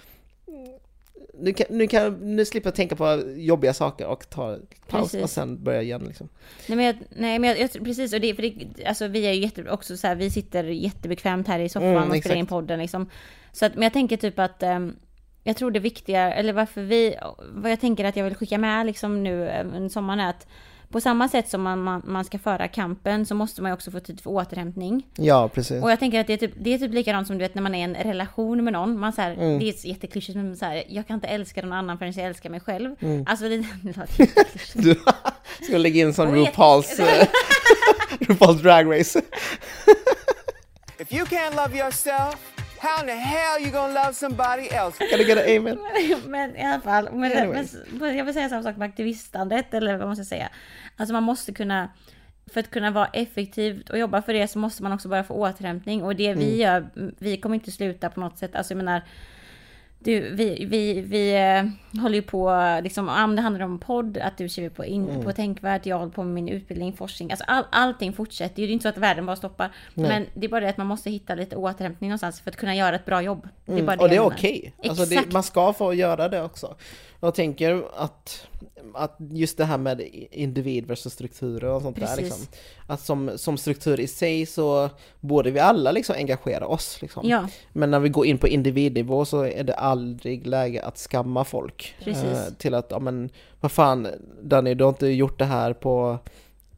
[1.38, 4.56] nu, kan, nu, kan, nu slipper jag tänka på jobbiga saker och ta
[4.88, 5.22] paus Precis.
[5.22, 6.04] och sen börja igen.
[6.06, 6.28] Liksom.
[6.68, 9.32] Nej men, jag, nej, men jag, jag, precis, och det, för det, alltså vi är
[9.32, 12.46] ju jätte, också så här, vi sitter jättebekvämt här i soffan Mm, och spelar in
[12.46, 13.10] podden liksom.
[13.52, 14.96] Så att, men jag tänker typ att, ehm,
[15.42, 17.16] jag tror det viktiga, eller varför vi,
[17.52, 20.46] vad jag tänker att jag vill skicka med liksom nu eh, sommaren är att
[20.90, 23.90] på samma sätt som man, man, man ska föra kampen så måste man ju också
[23.90, 25.06] få tid för återhämtning.
[25.16, 25.82] Ja, precis.
[25.82, 27.62] Och jag tänker att det är, typ, det är typ likadant som du vet när
[27.62, 28.98] man är i en relation med någon.
[28.98, 29.58] Man så här, Mm.
[29.58, 32.50] Det är jätteklyschigt men så här, jag kan inte älska någon annan förrän jag älskar
[32.50, 32.94] mig själv.
[33.00, 33.24] Mm.
[33.28, 33.94] Alltså det, det.
[34.74, 35.00] Du
[35.66, 37.26] ska lägga in sån RuPaul's, eh,
[38.20, 39.22] RuPaul's Drag Race.
[40.98, 42.53] If you can't love yourself,
[42.84, 44.98] how in the hell you gonna love somebody else?
[45.10, 45.78] Can I get an amen?
[46.26, 50.06] men i alla fall, men, men, jag vill säga samma sak med aktivistandet, eller vad
[50.06, 50.48] man ska säga.
[50.96, 51.88] Alltså man måste kunna,
[52.52, 55.34] för att kunna vara effektivt och jobba för det så måste man också bara få
[55.34, 56.02] återhämtning.
[56.02, 56.86] Och det vi gör,
[57.18, 58.56] vi kommer inte sluta på något sätt.
[58.56, 59.02] Alltså jag menar,
[60.04, 62.52] du, vi, vi, vi eh, håller ju på,
[62.82, 66.12] liksom, om det handlar om podd, att du skriver på, in, på Tänkvärt, jag håller
[66.12, 68.66] på med min utbildning, forskning, alltså all, allting fortsätter ju.
[68.66, 69.70] Det är inte så att världen bara stoppar.
[69.94, 72.74] Men det är bara det att man måste hitta lite återhämtning någonstans för att kunna
[72.74, 73.48] göra ett bra jobb.
[73.64, 74.02] Det är bara Mm.
[74.02, 74.74] Och det är okej.
[74.88, 75.32] Alltså det, Exakt.
[75.32, 76.76] man ska få göra det också.
[77.24, 78.46] Jag tänker att,
[78.94, 80.00] att just det här med
[80.30, 82.24] individ versus strukturer och sånt där Precis.
[82.24, 82.46] liksom.
[82.86, 87.28] Att som, som struktur i sig så borde vi alla liksom engagera oss liksom.
[87.28, 87.48] Ja.
[87.72, 91.94] Men när vi går in på individnivå så är det aldrig läge att skamma folk.
[92.04, 92.24] Precis.
[92.24, 94.08] Eh, till att, ja men vad fan
[94.42, 96.18] Danny, du har inte gjort det här på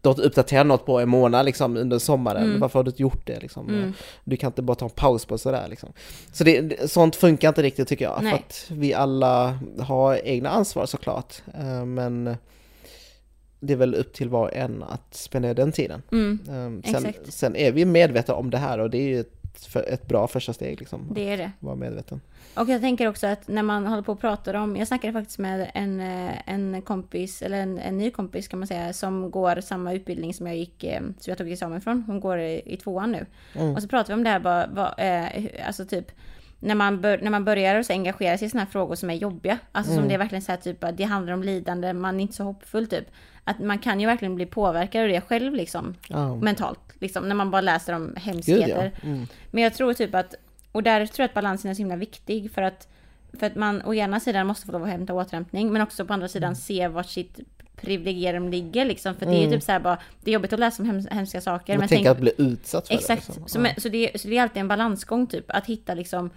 [0.06, 2.60] du har inte uppdaterat något på en månad liksom under sommaren, Mm.
[2.60, 3.94] varför har du inte gjort det liksom?
[4.24, 5.92] Du kan inte bara ta en paus på sådär liksom.
[6.32, 8.30] Så det, sånt funkar inte riktigt tycker jag, Nej.
[8.30, 11.34] för att vi alla har egna ansvar såklart.
[11.54, 12.36] Eh, Men
[13.60, 16.02] det är väl upp till var och en att spendera den tiden.
[16.12, 16.38] Mm,
[16.84, 20.06] Eh, Sen, sen är vi medvetna om det här och det är ju ett, ett
[20.08, 21.08] bra första steg liksom.
[21.14, 21.44] det är det.
[21.44, 22.20] Att vara medveten.
[22.56, 25.38] Och jag tänker också att när man håller på och pratar om, jag snackade faktiskt
[25.38, 29.60] med en, eh, en kompis, eller en, en ny kompis kan man säga, som går
[29.60, 32.02] samma utbildning som jag gick, eh, som jag tog examen från.
[32.06, 33.26] Hon går i, i tvåan nu.
[33.74, 36.12] Och så pratar vi om det här bara, vad, eh, alltså typ,
[36.60, 39.14] när man, bör, när man börjar så engagera sig i sådana här frågor som är
[39.14, 39.58] jobbiga.
[39.72, 42.20] Alltså som det är verkligen så här typ att det handlar om lidande, man är
[42.20, 43.04] inte så hoppfull typ.
[43.44, 45.94] Att man kan ju verkligen bli påverkad av det själv liksom.
[46.08, 46.36] Ja.
[46.36, 46.80] Mentalt.
[47.00, 48.92] Liksom, när man bara läser om Gud hemskheter.
[49.02, 49.08] ja.
[49.08, 49.26] Mm.
[49.50, 50.34] Men jag tror typ att,
[50.76, 52.88] och där tror jag att balansen är så himla viktig för att,
[53.38, 56.12] för att man å ena sidan måste få lov att hämta återhämtning men också på
[56.12, 56.54] andra sidan Mm.
[56.56, 57.40] se vart sitt
[57.80, 59.14] privilegium ligger liksom.
[59.14, 61.10] För det är ju typ så här bara, det är jobbigt att läsa om hems-
[61.14, 61.72] hemska saker.
[61.72, 63.26] Men Men tänk att bli utsatt för exakt.
[63.26, 63.40] det.
[63.40, 63.66] Liksom.
[63.74, 66.30] Så, så, det, så det är alltid en balansgång typ, att hitta liksom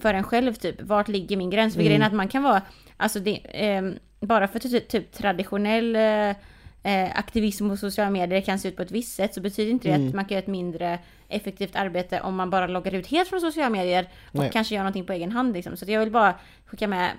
[0.00, 1.74] för en själv typ, vart ligger min gräns?
[1.74, 1.86] För Mm.
[1.88, 2.62] grejen är att man kan vara,
[2.96, 6.36] alltså det, ehm, bara för typ, typ traditionell eh,
[6.84, 9.88] eh, aktivism på sociala medier kan se ut på ett visst sätt så betyder inte
[9.88, 10.08] det Mm.
[10.08, 13.40] att man kan göra ett mindre effektivt arbete om man bara loggar ut helt från
[13.40, 14.50] sociala medier och Nej.
[14.52, 15.76] kanske gör någonting på egen hand liksom.
[15.76, 16.34] Så jag vill bara
[16.66, 17.10] skicka med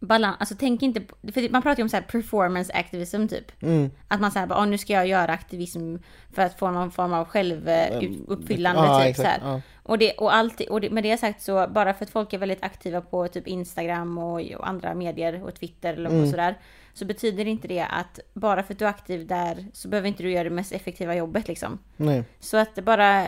[0.00, 1.00] balans, alltså tänk inte
[1.32, 3.62] för man pratar ju om så här performance activism typ.
[3.62, 3.90] Mm.
[4.08, 5.96] Att man säger bara, "Åh, nu ska jag göra aktivism
[6.34, 9.60] för att få någon form av självuppfyllande Ja, typ exakt, så ja.
[9.82, 12.38] Och, det, och, alltid, och det, med det sagt så, bara för att folk är
[12.38, 16.22] väldigt aktiva på typ Instagram och, och andra medier och Twitter eller Mm.
[16.22, 16.54] och sådär.
[16.94, 20.22] Så betyder inte det att bara för att du är aktiv där så behöver inte
[20.22, 21.78] du göra det mest effektiva jobbet liksom.
[21.96, 22.24] Nej.
[22.40, 23.26] Så att bara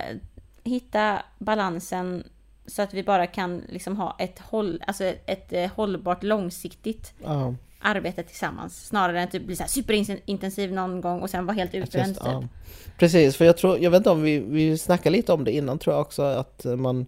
[0.65, 2.25] hitta balansen
[2.67, 7.13] så att vi bara kan liksom ha ett, håll, alltså ett, ett eh, hållbart långsiktigt
[7.25, 8.87] Ja, arbete tillsammans.
[8.87, 12.15] Snarare än att typ bli så superintensiv någon gång och sen vara helt utbränd.
[12.15, 12.25] Typ.
[12.25, 12.45] ja.
[12.99, 15.79] Precis, för jag tror, jag vet inte om vi, vi snackade lite om det innan
[15.79, 17.07] tror jag också, att man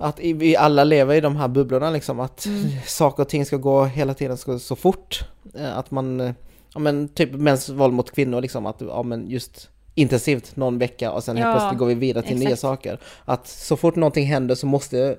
[0.00, 2.68] att vi alla lever i de här bubblorna liksom, att Mm.
[2.86, 5.24] saker och ting ska gå hela tiden så, så fort.
[5.54, 6.32] Eh, Att man, eh,
[6.74, 11.12] ja men typ mäns våld mot kvinnor liksom, att ja men just intensivt någon vecka
[11.12, 12.60] och sen helt Ja, plötsligt går vi vidare till nya exakt.
[12.60, 12.98] saker.
[13.24, 15.16] Att så fort någonting händer så måste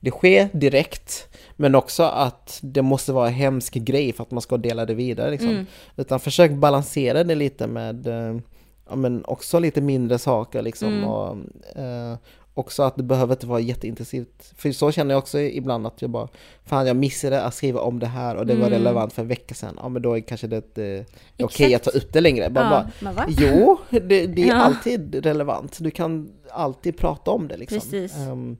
[0.00, 4.40] det ske direkt, men också att det måste vara en hemsk grej för att man
[4.42, 5.48] ska dela det vidare liksom.
[5.50, 5.66] Mm.
[5.96, 8.36] Utan försök balansera det lite med, eh,
[8.88, 11.04] ja men också lite mindre saker liksom Mm.
[11.04, 11.36] och,
[11.76, 12.16] eh,
[12.54, 14.52] också att det behöver inte vara jätteintensivt.
[14.56, 16.28] För så känner jag också ibland att jag bara,
[16.64, 18.72] fan jag missade att skriva om det här och det var Mm.
[18.72, 19.74] relevant för en vecka sedan.
[19.82, 21.04] Ja men då är kanske det är
[21.42, 22.50] okej att ta upp det längre.
[22.50, 22.64] Bara,
[23.00, 23.26] Ja, bara, va?
[23.28, 24.54] jo, det, det är Ja.
[24.54, 25.78] alltid relevant.
[25.80, 27.78] Du kan alltid prata om det liksom.
[27.80, 28.16] Precis.
[28.16, 28.56] Ehm,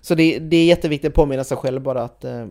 [0.00, 2.46] så det, det är jätteviktigt att påminna sig själv bara att eh,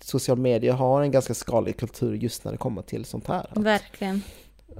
[0.00, 3.46] social media har en ganska skadlig kultur just när det kommer till sånt här.
[3.50, 4.22] Att, Verkligen.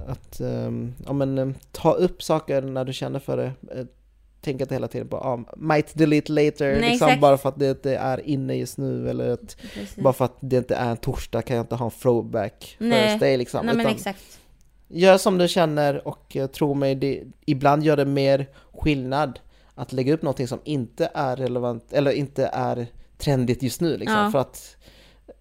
[0.07, 3.51] att ehm, ja, men, eh, ta upp saker när du känner för det.
[4.37, 7.59] Eh, Tänk inte hela tiden på ah, might delete later, Nej, liksom, bara för att
[7.59, 9.57] det inte är inne just nu eller att,
[9.95, 13.09] bara för att det inte är en torsdag kan jag inte ha en throwback Nej.
[13.09, 13.65] Thursday liksom.
[13.65, 14.39] Nej men exakt.
[14.87, 19.39] Gör som du känner och eh, tro mig, det, ibland gör det mer skillnad
[19.75, 24.17] att lägga upp någonting som inte är relevant eller inte är trendigt just nu liksom.
[24.17, 24.31] Ja.
[24.31, 24.76] För att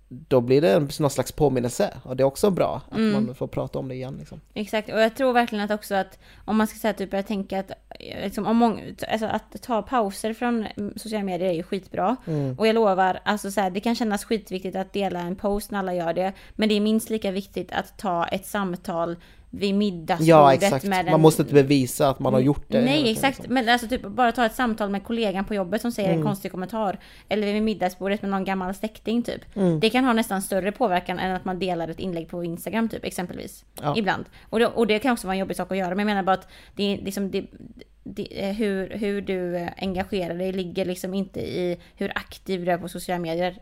[0.09, 3.13] då blir det en, någon slags påminnelse och det är också bra att Mm.
[3.13, 4.17] man får prata om det igen.
[4.19, 4.41] Liksom.
[4.55, 7.59] Exakt, och jag tror verkligen att också att om man ska säga typ, jag tänker
[7.59, 11.63] att eh, liksom, om många, alltså att ta pauser från mm, sociala medier är ju
[11.63, 12.17] skitbra.
[12.27, 12.59] Mm.
[12.59, 15.79] Och jag lovar, alltså så här, det kan kännas skitviktigt att dela en post när
[15.79, 16.33] alla gör det.
[16.53, 19.17] Men det är minst lika viktigt att ta ett samtal
[19.51, 21.21] vid middagsbordet Ja exakt, med man en...
[21.21, 22.81] måste inte bevisa att man har gjort det.
[22.85, 23.55] Nej exakt, liksom.
[23.55, 26.21] men alltså typ bara ta ett samtal med kollegan på jobbet som säger Mm.
[26.21, 26.99] en konstig kommentar.
[27.29, 29.57] Eller vid middagsbordet med någon gammal släkting typ.
[29.57, 29.81] Mm.
[29.81, 33.05] Det kan ha nästan större påverkan än att man delar ett inlägg på Instagram typ
[33.05, 33.65] exempelvis.
[33.83, 33.95] Ja.
[33.97, 34.25] Ibland.
[34.51, 35.89] Och det, och det kan också vara en jobbig sak att göra.
[35.89, 37.45] Men jag menar bara att det är liksom det,
[38.05, 42.73] det, eh, hur, hur du eh, engagerar dig ligger liksom inte i hur aktiv du
[42.73, 43.59] är på sociala medier.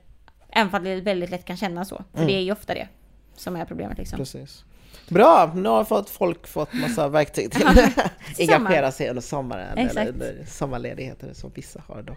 [0.52, 1.96] Även om det väldigt lätt kan kännas så.
[2.12, 2.26] För Mm.
[2.26, 2.88] det är ju ofta det
[3.36, 4.16] som är problemet liksom.
[4.18, 4.64] Precis.
[5.08, 9.96] Bra, nu har fått folk fått massa verktyg till att engagera sig under sommaren Exakt.
[9.96, 12.14] eller under sommarledigheter som vissa har då.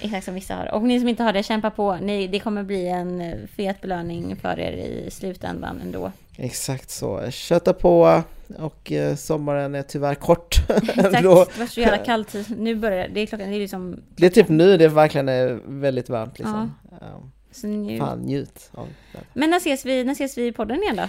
[0.00, 0.74] Exakt som vissa har.
[0.74, 1.96] Och ni som inte har det, kämpa på.
[1.96, 6.12] Ni, det kommer bli en fet belöning för er i slutändan ändå.
[6.36, 7.30] Exakt så.
[7.30, 8.22] Köta på
[8.58, 10.58] och eh, sommaren är tyvärr kort.
[10.68, 11.28] Exakt, det
[11.58, 12.34] var så jävla kallt.
[12.48, 13.20] Nu börjar det.
[13.20, 14.02] Är klockan, det är liksom...
[14.16, 16.74] Det är typ nu det verkligen är väldigt varmt liksom.
[17.00, 17.22] Ja.
[17.50, 17.98] Så nu...
[17.98, 19.18] Fan, njut av det.
[19.32, 21.08] Men när ses, vi, när ses vi i podden igen då?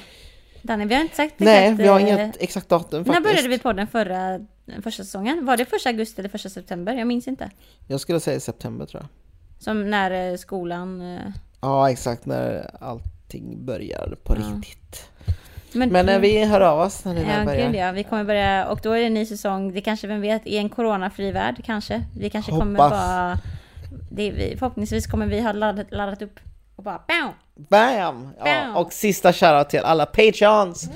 [0.66, 3.24] Danny, vi har inte sagt Nej, exakt, vi har eh, inget exakt datum När faktiskt.
[3.24, 4.40] började vi podden förra,
[4.84, 5.46] första säsongen?
[5.46, 6.94] Var det första augusti eller första september?
[6.94, 7.50] Jag minns inte.
[7.88, 9.10] Jag skulle säga september tror jag.
[9.64, 11.02] Som när eh, skolan...
[11.16, 11.22] eh,
[11.62, 14.40] Ja, exakt när allting börjar på Ja.
[14.58, 15.10] riktigt.
[15.74, 17.66] Men, Men eh, vi hör av oss när det Ja, börjar.
[17.68, 17.92] gud ja.
[17.92, 19.74] Vi kommer börja, och då är det en ny säsong.
[19.74, 22.04] Det kanske, vem vet, i en coronafri värld kanske.
[22.20, 22.92] Vi kanske kommer Hoppas.
[22.92, 23.40] bara...
[24.12, 26.40] Det, vi, förhoppningsvis kommer vi ha laddat, laddat upp
[26.76, 27.30] och bara BAM!
[27.56, 28.30] Bam!
[28.46, 30.90] Ja, och sista shoutout till alla patreons!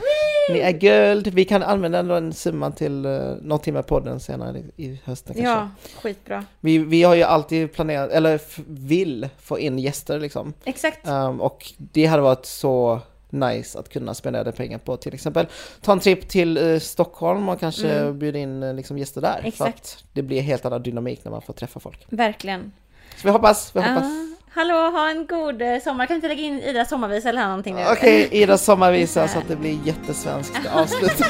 [0.50, 1.28] Ni är guld!
[1.28, 5.52] Vi kan använda den summan till uh, någonting med podden senare i hösten kanske.
[5.52, 5.70] Ja,
[6.02, 6.46] skitbra.
[6.60, 8.42] Vi, vi har ju alltid planerat, eller
[8.88, 10.54] vill få in gäster liksom.
[10.66, 11.08] Exakt.
[11.08, 13.00] Um, och det hade varit så
[13.30, 15.48] nice att kunna spendera pengar på till exempel
[15.82, 18.20] ta en trip till eh, Stockholm och kanske Mm.
[18.20, 19.40] bjuda in eh, liksom, gäster där.
[19.42, 19.78] För Exakt.
[19.80, 22.06] att det blir helt annan dynamik när man får träffa folk.
[22.10, 22.72] Verkligen.
[23.18, 24.04] Så vi hoppas, vi hoppas.
[24.04, 24.26] Ja.
[24.60, 26.06] Hallå, ha en god eh, sommar.
[26.06, 27.82] Kan du inte lägga in Idas sommarvisa eller någonting nu?
[27.92, 31.12] Okej, Idas sommarvisa så att det blir jättesvenskt avslut.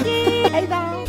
[0.00, 1.05] Okej, Hej då!